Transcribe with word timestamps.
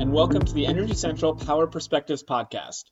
and 0.00 0.12
welcome 0.12 0.44
to 0.44 0.54
the 0.54 0.64
Energy 0.64 0.94
Central 0.94 1.34
Power 1.34 1.66
Perspectives 1.66 2.22
podcast. 2.22 2.84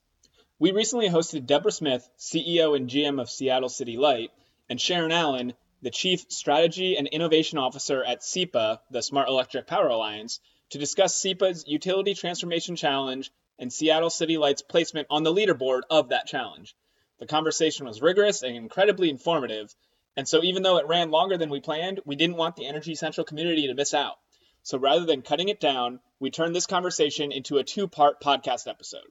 We 0.59 0.73
recently 0.73 1.09
hosted 1.09 1.47
Debra 1.47 1.71
Smith, 1.71 2.09
CEO 2.19 2.75
and 2.75 2.90
GM 2.90 3.21
of 3.21 3.31
Seattle 3.31 3.69
City 3.69 3.97
Light, 3.97 4.33
and 4.69 4.81
Sharon 4.81 5.13
Allen, 5.13 5.53
the 5.83 5.93
Chief 5.93 6.25
Strategy 6.31 6.97
and 6.97 7.07
Innovation 7.07 7.58
Officer 7.58 8.03
at 8.03 8.25
SEPA, 8.25 8.81
the 8.90 9.04
Smart 9.04 9.29
Electric 9.29 9.69
Power 9.69 9.87
Alliance, 9.87 10.40
to 10.71 10.79
discuss 10.79 11.15
SEPA's 11.15 11.65
Utility 11.69 12.13
Transformation 12.13 12.75
Challenge 12.75 13.31
and 13.57 13.73
Seattle 13.73 14.11
City 14.11 14.37
Light's 14.37 14.63
placement 14.63 15.07
on 15.09 15.23
the 15.23 15.33
leaderboard 15.33 15.83
of 15.88 16.09
that 16.09 16.27
challenge. 16.27 16.75
The 17.20 17.27
conversation 17.27 17.87
was 17.87 18.02
rigorous 18.02 18.43
and 18.43 18.57
incredibly 18.57 19.11
informative, 19.11 19.73
and 20.16 20.27
so 20.27 20.43
even 20.43 20.65
though 20.65 20.79
it 20.79 20.88
ran 20.88 21.13
longer 21.13 21.38
than 21.38 21.51
we 21.51 21.61
planned, 21.61 22.01
we 22.05 22.16
didn't 22.16 22.37
want 22.37 22.57
the 22.57 22.66
Energy 22.66 22.97
Central 22.97 23.25
community 23.25 23.69
to 23.69 23.75
miss 23.75 23.95
out. 23.95 24.16
So 24.65 24.77
rather 24.77 25.07
than 25.07 25.23
cutting 25.23 25.49
it 25.49 25.61
down, 25.61 26.01
we 26.19 26.30
turned 26.30 26.56
this 26.56 26.66
conversation 26.66 27.30
into 27.30 27.59
a 27.59 27.65
two 27.65 27.88
part 27.88 28.20
podcast 28.23 28.66
episode. 28.66 29.05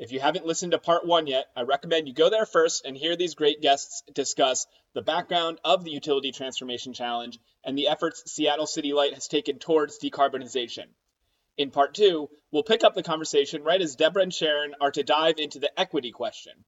If 0.00 0.10
you 0.10 0.18
haven't 0.18 0.46
listened 0.46 0.72
to 0.72 0.78
part 0.78 1.06
one 1.06 1.26
yet, 1.26 1.46
I 1.54 1.62
recommend 1.62 2.08
you 2.08 2.14
go 2.14 2.28
there 2.28 2.46
first 2.46 2.84
and 2.84 2.96
hear 2.96 3.14
these 3.14 3.34
great 3.34 3.60
guests 3.60 4.02
discuss 4.14 4.66
the 4.92 5.02
background 5.02 5.60
of 5.62 5.84
the 5.84 5.92
Utility 5.92 6.32
Transformation 6.32 6.92
Challenge 6.92 7.38
and 7.62 7.76
the 7.78 7.88
efforts 7.88 8.32
Seattle 8.32 8.66
City 8.66 8.92
Light 8.92 9.14
has 9.14 9.28
taken 9.28 9.58
towards 9.58 10.00
decarbonization. 10.00 10.86
In 11.56 11.70
part 11.70 11.94
two, 11.94 12.30
we'll 12.50 12.62
pick 12.64 12.82
up 12.82 12.94
the 12.94 13.02
conversation 13.02 13.62
right 13.62 13.80
as 13.80 13.94
Debra 13.94 14.22
and 14.22 14.34
Sharon 14.34 14.74
are 14.80 14.90
to 14.90 15.04
dive 15.04 15.38
into 15.38 15.60
the 15.60 15.78
equity 15.78 16.10
question. 16.10 16.64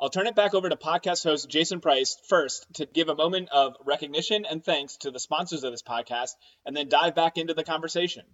I'll 0.00 0.08
turn 0.08 0.28
it 0.28 0.36
back 0.36 0.54
over 0.54 0.68
to 0.68 0.76
podcast 0.76 1.24
host 1.24 1.50
Jason 1.50 1.80
Price 1.80 2.16
first 2.28 2.66
to 2.74 2.86
give 2.86 3.08
a 3.08 3.14
moment 3.14 3.48
of 3.50 3.76
recognition 3.84 4.46
and 4.46 4.64
thanks 4.64 4.96
to 4.98 5.10
the 5.10 5.18
sponsors 5.18 5.64
of 5.64 5.72
this 5.72 5.82
podcast, 5.82 6.30
and 6.64 6.76
then 6.76 6.88
dive 6.88 7.14
back 7.14 7.36
into 7.36 7.54
the 7.54 7.64
conversation. 7.64 8.24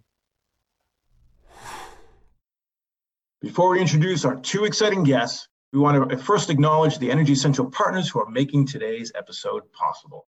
Before 3.43 3.71
we 3.71 3.81
introduce 3.81 4.23
our 4.23 4.37
two 4.37 4.63
exciting 4.63 5.03
guests, 5.03 5.49
we 5.73 5.79
want 5.79 6.09
to 6.09 6.17
first 6.17 6.49
acknowledge 6.49 6.97
the 6.97 7.11
Energy 7.11 7.35
Central 7.35 7.69
partners 7.69 8.09
who 8.09 8.21
are 8.21 8.29
making 8.29 8.67
today's 8.67 9.11
episode 9.15 9.69
possible. 9.73 10.25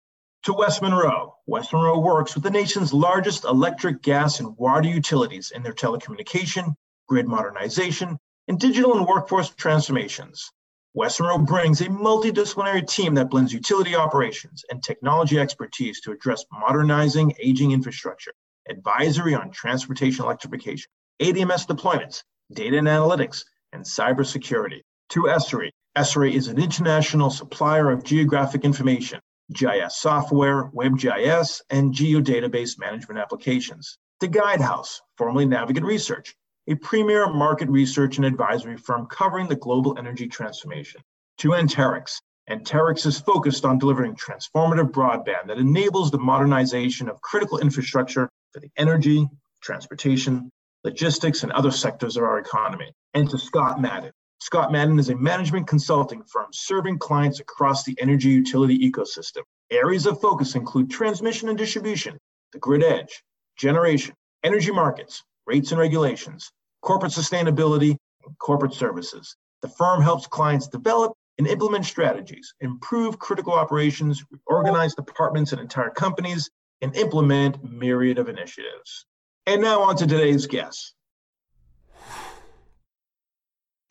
To 0.45 0.53
West 0.53 0.81
Monroe, 0.81 1.35
West 1.45 1.73
Monroe 1.73 1.99
works 1.99 2.33
with 2.33 2.43
the 2.43 2.49
nation's 2.49 2.91
largest 2.91 3.43
electric, 3.43 4.01
gas, 4.01 4.39
and 4.39 4.57
water 4.57 4.89
utilities 4.89 5.51
in 5.51 5.61
their 5.61 5.75
telecommunication, 5.75 6.73
grid 7.07 7.27
modernization, 7.27 8.17
and 8.47 8.59
digital 8.59 8.97
and 8.97 9.05
workforce 9.05 9.51
transformations. 9.51 10.51
West 10.95 11.19
Monroe 11.19 11.37
brings 11.37 11.81
a 11.81 11.89
multidisciplinary 11.89 12.87
team 12.87 13.13
that 13.13 13.29
blends 13.29 13.53
utility 13.53 13.95
operations 13.95 14.65
and 14.71 14.81
technology 14.81 15.37
expertise 15.37 16.01
to 16.01 16.13
address 16.13 16.45
modernizing 16.51 17.35
aging 17.37 17.73
infrastructure, 17.73 18.33
advisory 18.67 19.35
on 19.35 19.51
transportation 19.51 20.25
electrification, 20.25 20.89
ADMS 21.21 21.67
deployments, 21.67 22.23
data 22.53 22.77
and 22.77 22.87
analytics, 22.87 23.43
and 23.71 23.83
cybersecurity. 23.83 24.81
To 25.09 25.23
Esri, 25.23 25.69
Esri 25.97 26.33
is 26.33 26.47
an 26.47 26.59
international 26.59 27.29
supplier 27.29 27.91
of 27.91 28.03
geographic 28.03 28.63
information, 28.63 29.19
GIS 29.51 29.97
software, 29.97 30.71
WebGIS, 30.73 31.61
and 31.69 31.93
geodatabase 31.93 32.79
management 32.79 33.19
applications. 33.19 33.97
The 34.19 34.27
Guidehouse, 34.27 35.01
formerly 35.17 35.45
Navigant 35.45 35.85
Research, 35.85 36.35
a 36.67 36.75
premier 36.75 37.27
market 37.31 37.69
research 37.69 38.17
and 38.17 38.25
advisory 38.25 38.77
firm 38.77 39.05
covering 39.07 39.47
the 39.47 39.55
global 39.55 39.97
energy 39.97 40.27
transformation. 40.27 41.01
To 41.39 41.49
Anterix, 41.49 42.21
Anterix 42.49 43.05
is 43.05 43.19
focused 43.19 43.65
on 43.65 43.79
delivering 43.79 44.15
transformative 44.15 44.91
broadband 44.91 45.47
that 45.47 45.57
enables 45.57 46.09
the 46.09 46.19
modernization 46.19 47.09
of 47.09 47.21
critical 47.21 47.59
infrastructure 47.59 48.29
for 48.51 48.59
the 48.59 48.71
energy, 48.77 49.27
transportation, 49.61 50.49
logistics, 50.83 51.43
and 51.43 51.51
other 51.51 51.71
sectors 51.71 52.17
of 52.17 52.23
our 52.23 52.39
economy. 52.39 52.91
And 53.13 53.29
to 53.29 53.37
Scott 53.37 53.81
Madden. 53.81 54.11
Scott 54.39 54.71
Madden 54.71 54.99
is 54.99 55.09
a 55.09 55.15
management 55.15 55.67
consulting 55.67 56.23
firm 56.23 56.47
serving 56.51 56.99
clients 56.99 57.39
across 57.39 57.83
the 57.83 57.97
energy 58.01 58.29
utility 58.29 58.77
ecosystem. 58.77 59.43
Areas 59.71 60.05
of 60.05 60.19
focus 60.19 60.55
include 60.55 60.91
transmission 60.91 61.47
and 61.47 61.57
distribution, 61.57 62.17
the 62.51 62.59
grid 62.59 62.83
edge, 62.83 63.23
generation, 63.57 64.13
energy 64.43 64.71
markets, 64.71 65.23
rates 65.45 65.71
and 65.71 65.79
regulations, 65.79 66.51
corporate 66.81 67.13
sustainability, 67.13 67.95
and 68.25 68.37
corporate 68.39 68.73
services. 68.73 69.35
The 69.61 69.69
firm 69.69 70.01
helps 70.01 70.27
clients 70.27 70.67
develop 70.67 71.13
and 71.37 71.47
implement 71.47 71.85
strategies, 71.85 72.53
improve 72.59 73.17
critical 73.19 73.53
operations, 73.53 74.23
organize 74.45 74.93
departments 74.93 75.53
and 75.53 75.61
entire 75.61 75.89
companies, 75.89 76.49
and 76.81 76.95
implement 76.95 77.63
myriad 77.63 78.17
of 78.19 78.27
initiatives. 78.27 79.05
And 79.45 79.61
now 79.61 79.81
on 79.81 79.95
to 79.97 80.07
today's 80.07 80.47
guest. 80.47 80.93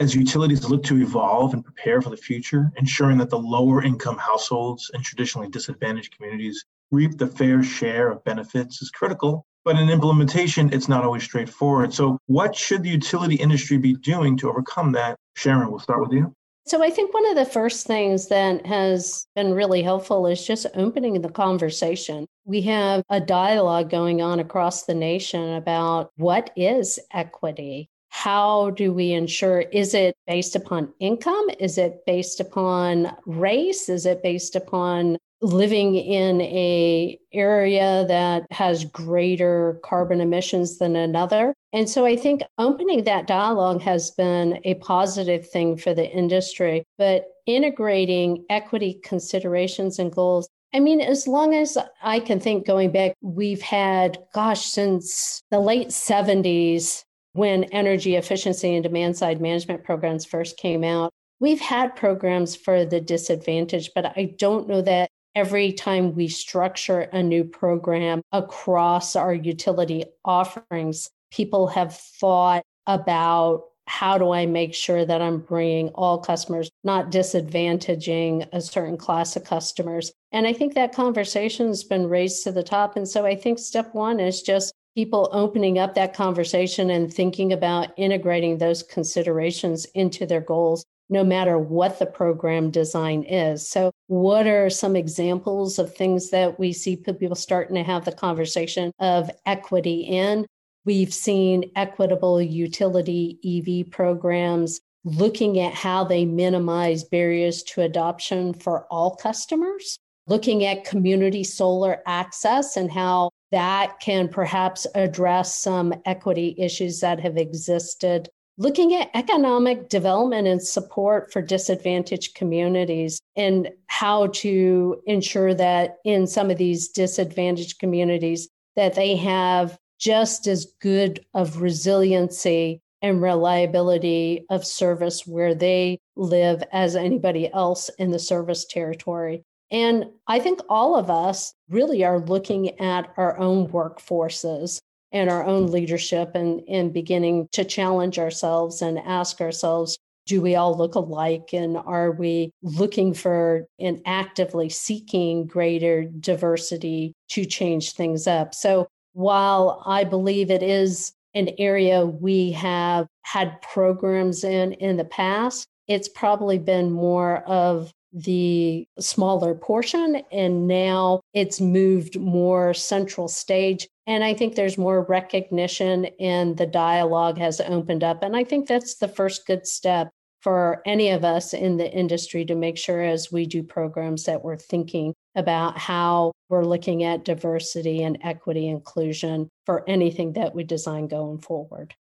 As 0.00 0.14
utilities 0.14 0.68
look 0.68 0.82
to 0.84 1.00
evolve 1.00 1.54
and 1.54 1.64
prepare 1.64 2.02
for 2.02 2.10
the 2.10 2.16
future, 2.16 2.72
ensuring 2.76 3.18
that 3.18 3.30
the 3.30 3.38
lower 3.38 3.82
income 3.82 4.18
households 4.18 4.91
and 4.94 5.04
traditionally 5.04 5.48
disadvantaged 5.48 6.16
communities 6.16 6.64
reap 6.91 7.18
the 7.18 7.26
fair 7.26 7.62
share 7.62 8.10
of 8.10 8.24
benefits 8.24 8.82
is 8.82 8.91
critical 8.91 9.46
but 9.64 9.76
in 9.76 9.88
implementation, 9.91 10.72
it's 10.72 10.88
not 10.88 11.04
always 11.04 11.22
straightforward. 11.22 11.94
So, 11.94 12.18
what 12.26 12.54
should 12.56 12.82
the 12.82 12.91
utility 12.91 13.36
industry 13.36 13.78
be 13.78 13.94
doing 13.94 14.36
to 14.38 14.48
overcome 14.48 14.92
that? 14.92 15.16
Sharon, 15.36 15.70
we'll 15.70 15.78
start 15.78 16.00
with 16.00 16.12
you. 16.12 16.34
So, 16.64 16.82
I 16.82 16.90
think 16.90 17.12
one 17.12 17.28
of 17.28 17.34
the 17.36 17.44
first 17.44 17.86
things 17.86 18.28
that 18.28 18.64
has 18.66 19.26
been 19.34 19.52
really 19.52 19.82
helpful 19.82 20.26
is 20.26 20.46
just 20.46 20.66
opening 20.74 21.20
the 21.20 21.28
conversation. 21.28 22.26
We 22.44 22.62
have 22.62 23.02
a 23.10 23.20
dialogue 23.20 23.90
going 23.90 24.22
on 24.22 24.38
across 24.38 24.84
the 24.84 24.94
nation 24.94 25.54
about 25.54 26.12
what 26.16 26.50
is 26.56 27.00
equity? 27.12 27.90
How 28.10 28.70
do 28.70 28.92
we 28.92 29.12
ensure? 29.12 29.60
Is 29.60 29.94
it 29.94 30.14
based 30.26 30.54
upon 30.54 30.92
income? 31.00 31.46
Is 31.58 31.78
it 31.78 32.04
based 32.06 32.40
upon 32.40 33.16
race? 33.26 33.88
Is 33.88 34.06
it 34.06 34.22
based 34.22 34.54
upon 34.54 35.18
living 35.42 35.97
in 35.97 36.41
a 36.41 37.19
area 37.32 38.04
that 38.08 38.47
has 38.50 38.84
greater 38.84 39.80
carbon 39.84 40.20
emissions 40.20 40.78
than 40.78 40.97
another. 40.97 41.54
And 41.72 41.88
so 41.88 42.04
i 42.04 42.16
think 42.16 42.42
opening 42.58 43.04
that 43.04 43.26
dialogue 43.26 43.80
has 43.82 44.10
been 44.12 44.60
a 44.64 44.75
positive 44.75 45.48
thing 45.48 45.76
for 45.76 45.94
the 45.94 46.08
industry 46.08 46.84
but 46.98 47.25
integrating 47.47 48.44
equity 48.50 49.00
considerations 49.03 49.98
and 49.98 50.12
goals 50.12 50.48
I 50.75 50.80
mean, 50.80 51.03
as 51.03 51.28
long 51.28 51.54
as 51.54 51.76
I 52.03 52.20
can 52.20 52.41
think 52.41 52.66
going 52.66 52.92
back, 52.92 53.14
we've 53.20 53.60
had, 53.60 54.19
gosh, 54.34 54.64
since 54.64 55.42
the 55.50 55.60
late 55.60 55.88
70s, 55.88 57.04
when 57.34 57.64
energy 57.64 58.16
efficiency 58.16 58.74
and 58.74 58.82
demand 58.82 59.16
side 59.16 59.41
management 59.41 59.84
programs 59.84 60.24
first 60.24 60.56
came 60.56 60.82
out, 60.82 61.10
we've 61.41 61.60
had 61.60 61.97
programs 61.97 62.56
for 62.56 62.84
the 62.84 63.00
disadvantaged, 63.00 63.92
but 63.94 64.14
I 64.16 64.34
don't 64.38 64.69
know 64.69 64.80
that 64.82 65.10
every 65.34 65.72
time 65.72 66.15
we 66.15 66.28
structure 66.28 67.00
a 67.00 67.22
new 67.22 67.44
program 67.44 68.22
across 68.32 69.16
our 69.16 69.34
utility 69.34 70.04
offerings, 70.25 71.10
people 71.31 71.69
have 71.69 71.97
thought 71.97 72.62
about 72.87 73.65
how 73.87 74.16
do 74.16 74.31
I 74.31 74.47
make 74.47 74.75
sure 74.75 75.04
that 75.04 75.21
I'm 75.21 75.41
bringing 75.41 75.88
all 75.91 76.19
customers, 76.19 76.71
not 76.84 77.10
disadvantaging 77.10 78.48
a 78.53 78.60
certain 78.60 78.97
class 78.97 79.37
of 79.37 79.44
customers? 79.44 80.12
And 80.31 80.47
I 80.47 80.53
think 80.53 80.75
that 80.75 80.94
conversation 80.94 81.69
has 81.69 81.82
been 81.82 82.09
raised 82.09 82.44
to 82.44 82.53
the 82.53 82.62
top. 82.62 82.97
And 82.97 83.09
so 83.09 83.26
I 83.26 83.34
think 83.34 83.59
step 83.59 83.94
one 83.94 84.21
is 84.21 84.42
just 84.42 84.72
people 84.94 85.28
opening 85.32 85.78
up 85.78 85.94
that 85.94 86.15
conversation 86.15 86.91
and 86.91 87.12
thinking 87.12 87.53
about 87.53 87.92
integrating 87.97 88.59
those 88.59 88.82
considerations 88.82 89.84
into 89.94 90.26
their 90.26 90.41
goals 90.41 90.84
no 91.08 91.24
matter 91.24 91.58
what 91.58 91.98
the 91.98 92.06
program 92.06 92.70
design 92.70 93.22
is. 93.24 93.68
So, 93.68 93.92
what 94.06 94.47
are 94.47 94.71
some 94.71 94.97
examples 94.97 95.78
of 95.78 95.94
things 95.94 96.30
that 96.30 96.59
we 96.59 96.72
see 96.72 96.97
people 96.97 97.34
starting 97.36 97.77
to 97.77 97.82
have 97.82 98.04
the 98.04 98.12
conversation 98.12 98.92
of 98.98 99.30
equity 99.47 100.00
in? 100.00 100.47
We've 100.84 101.15
seen 101.15 101.71
equitable 101.77 102.42
utility 102.42 103.38
EV 103.44 103.91
programs 103.91 104.80
looking 105.04 105.59
at 105.60 105.74
how 105.74 106.04
they 106.04 106.24
minimize 106.24 107.04
barriers 107.04 107.62
to 107.62 107.82
adoption 107.82 108.54
for 108.54 108.86
all 108.91 109.16
customers, 109.16 109.98
looking 110.27 110.65
at 110.65 110.84
community 110.84 111.44
solar 111.44 112.03
access 112.06 112.77
and 112.77 112.91
how 112.91 113.30
that 113.50 114.00
can 114.00 114.28
perhaps 114.28 114.86
address 114.94 115.59
some 115.59 115.92
equity 116.06 116.54
issues 116.59 117.00
that 117.00 117.21
have 117.21 117.36
existed 117.36 118.28
looking 118.59 118.95
at 118.95 119.10
economic 119.15 119.89
development 119.89 120.47
and 120.47 120.63
support 120.63 121.33
for 121.33 121.41
disadvantaged 121.41 122.34
communities 122.34 123.21
and 123.37 123.71
how 123.87 124.27
to 124.28 125.01
ensure 125.07 125.54
that 125.54 125.97
in 126.04 126.27
some 126.27 126.51
of 126.51 126.59
these 126.59 126.89
disadvantaged 126.89 127.78
communities 127.78 128.49
that 128.77 128.95
they 128.95 129.16
have 129.16 129.78
just 129.99 130.47
as 130.47 130.72
good 130.81 131.25
of 131.34 131.63
resiliency 131.63 132.81
and 133.03 133.22
reliability 133.22 134.45
of 134.51 134.65
service 134.65 135.27
where 135.27 135.54
they 135.54 135.99
live 136.16 136.63
as 136.72 136.95
anybody 136.95 137.53
else 137.53 137.89
in 137.99 138.10
the 138.10 138.19
service 138.19 138.65
territory. 138.65 139.43
And 139.71 140.04
I 140.27 140.39
think 140.39 140.60
all 140.69 140.97
of 140.97 141.10
us 141.10 141.54
really 141.69 142.04
are 142.04 142.21
looking 142.21 142.78
at 142.78 143.13
our 143.16 143.39
own 143.39 143.69
workforces 143.69 144.81
and 145.12 145.30
our 145.30 145.44
own 145.44 145.66
leadership 145.68 146.32
and, 146.34 146.62
and 146.68 146.92
beginning 146.92 147.48
to 147.53 147.64
challenge 147.64 148.18
ourselves 148.18 148.82
and 148.82 148.98
ask 148.98 149.41
ourselves 149.41 149.98
do 150.24 150.41
we 150.41 150.54
all 150.54 150.78
look 150.78 150.94
alike? 150.94 151.48
And 151.53 151.76
are 151.76 152.12
we 152.12 152.53
looking 152.62 153.12
for 153.12 153.66
and 153.80 154.00
actively 154.06 154.68
seeking 154.68 155.48
greater 155.48 156.04
diversity 156.04 157.12
to 157.30 157.44
change 157.44 157.94
things 157.94 158.28
up? 158.28 158.54
So 158.54 158.86
while 159.12 159.82
i 159.86 160.04
believe 160.04 160.50
it 160.50 160.62
is 160.62 161.12
an 161.34 161.50
area 161.58 162.04
we 162.06 162.53
have 162.53 163.06
had 163.22 163.60
programs 163.62 164.44
in 164.44 164.72
in 164.74 164.97
the 164.97 165.04
past 165.04 165.66
it's 165.88 166.08
probably 166.08 166.58
been 166.58 166.91
more 166.91 167.38
of 167.44 167.92
the 168.12 168.86
smaller 168.98 169.54
portion 169.54 170.22
and 170.30 170.68
now 170.68 171.20
it's 171.32 171.60
moved 171.60 172.18
more 172.18 172.74
central 172.74 173.26
stage 173.26 173.88
and 174.06 174.22
i 174.22 174.34
think 174.34 174.54
there's 174.54 174.76
more 174.76 175.04
recognition 175.04 176.06
and 176.20 176.56
the 176.59 176.66
dialogue 176.66 177.38
has 177.38 177.60
opened 177.62 178.04
up 178.04 178.22
and 178.22 178.36
i 178.36 178.44
think 178.44 178.68
that's 178.68 178.97
the 178.97 179.09
first 179.09 179.47
good 179.47 179.66
step 179.66 180.10
for 180.42 180.82
any 180.84 181.09
of 181.09 181.24
us 181.24 181.54
in 181.54 181.76
the 181.76 181.91
industry 181.91 182.44
to 182.44 182.54
make 182.54 182.76
sure 182.76 183.00
as 183.00 183.32
we 183.32 183.47
do 183.47 183.62
programs 183.62 184.24
that 184.24 184.42
we're 184.42 184.56
thinking 184.56 185.15
about 185.36 185.78
how 185.78 186.32
we're 186.50 186.65
looking 186.65 187.04
at 187.04 187.24
diversity 187.24 188.03
and 188.03 188.18
equity 188.22 188.68
inclusion 188.68 189.48
for 189.65 189.88
anything 189.88 190.34
that 190.34 190.54
we 190.54 190.65
design 190.65 191.06
going 191.08 191.38
forward 191.38 191.94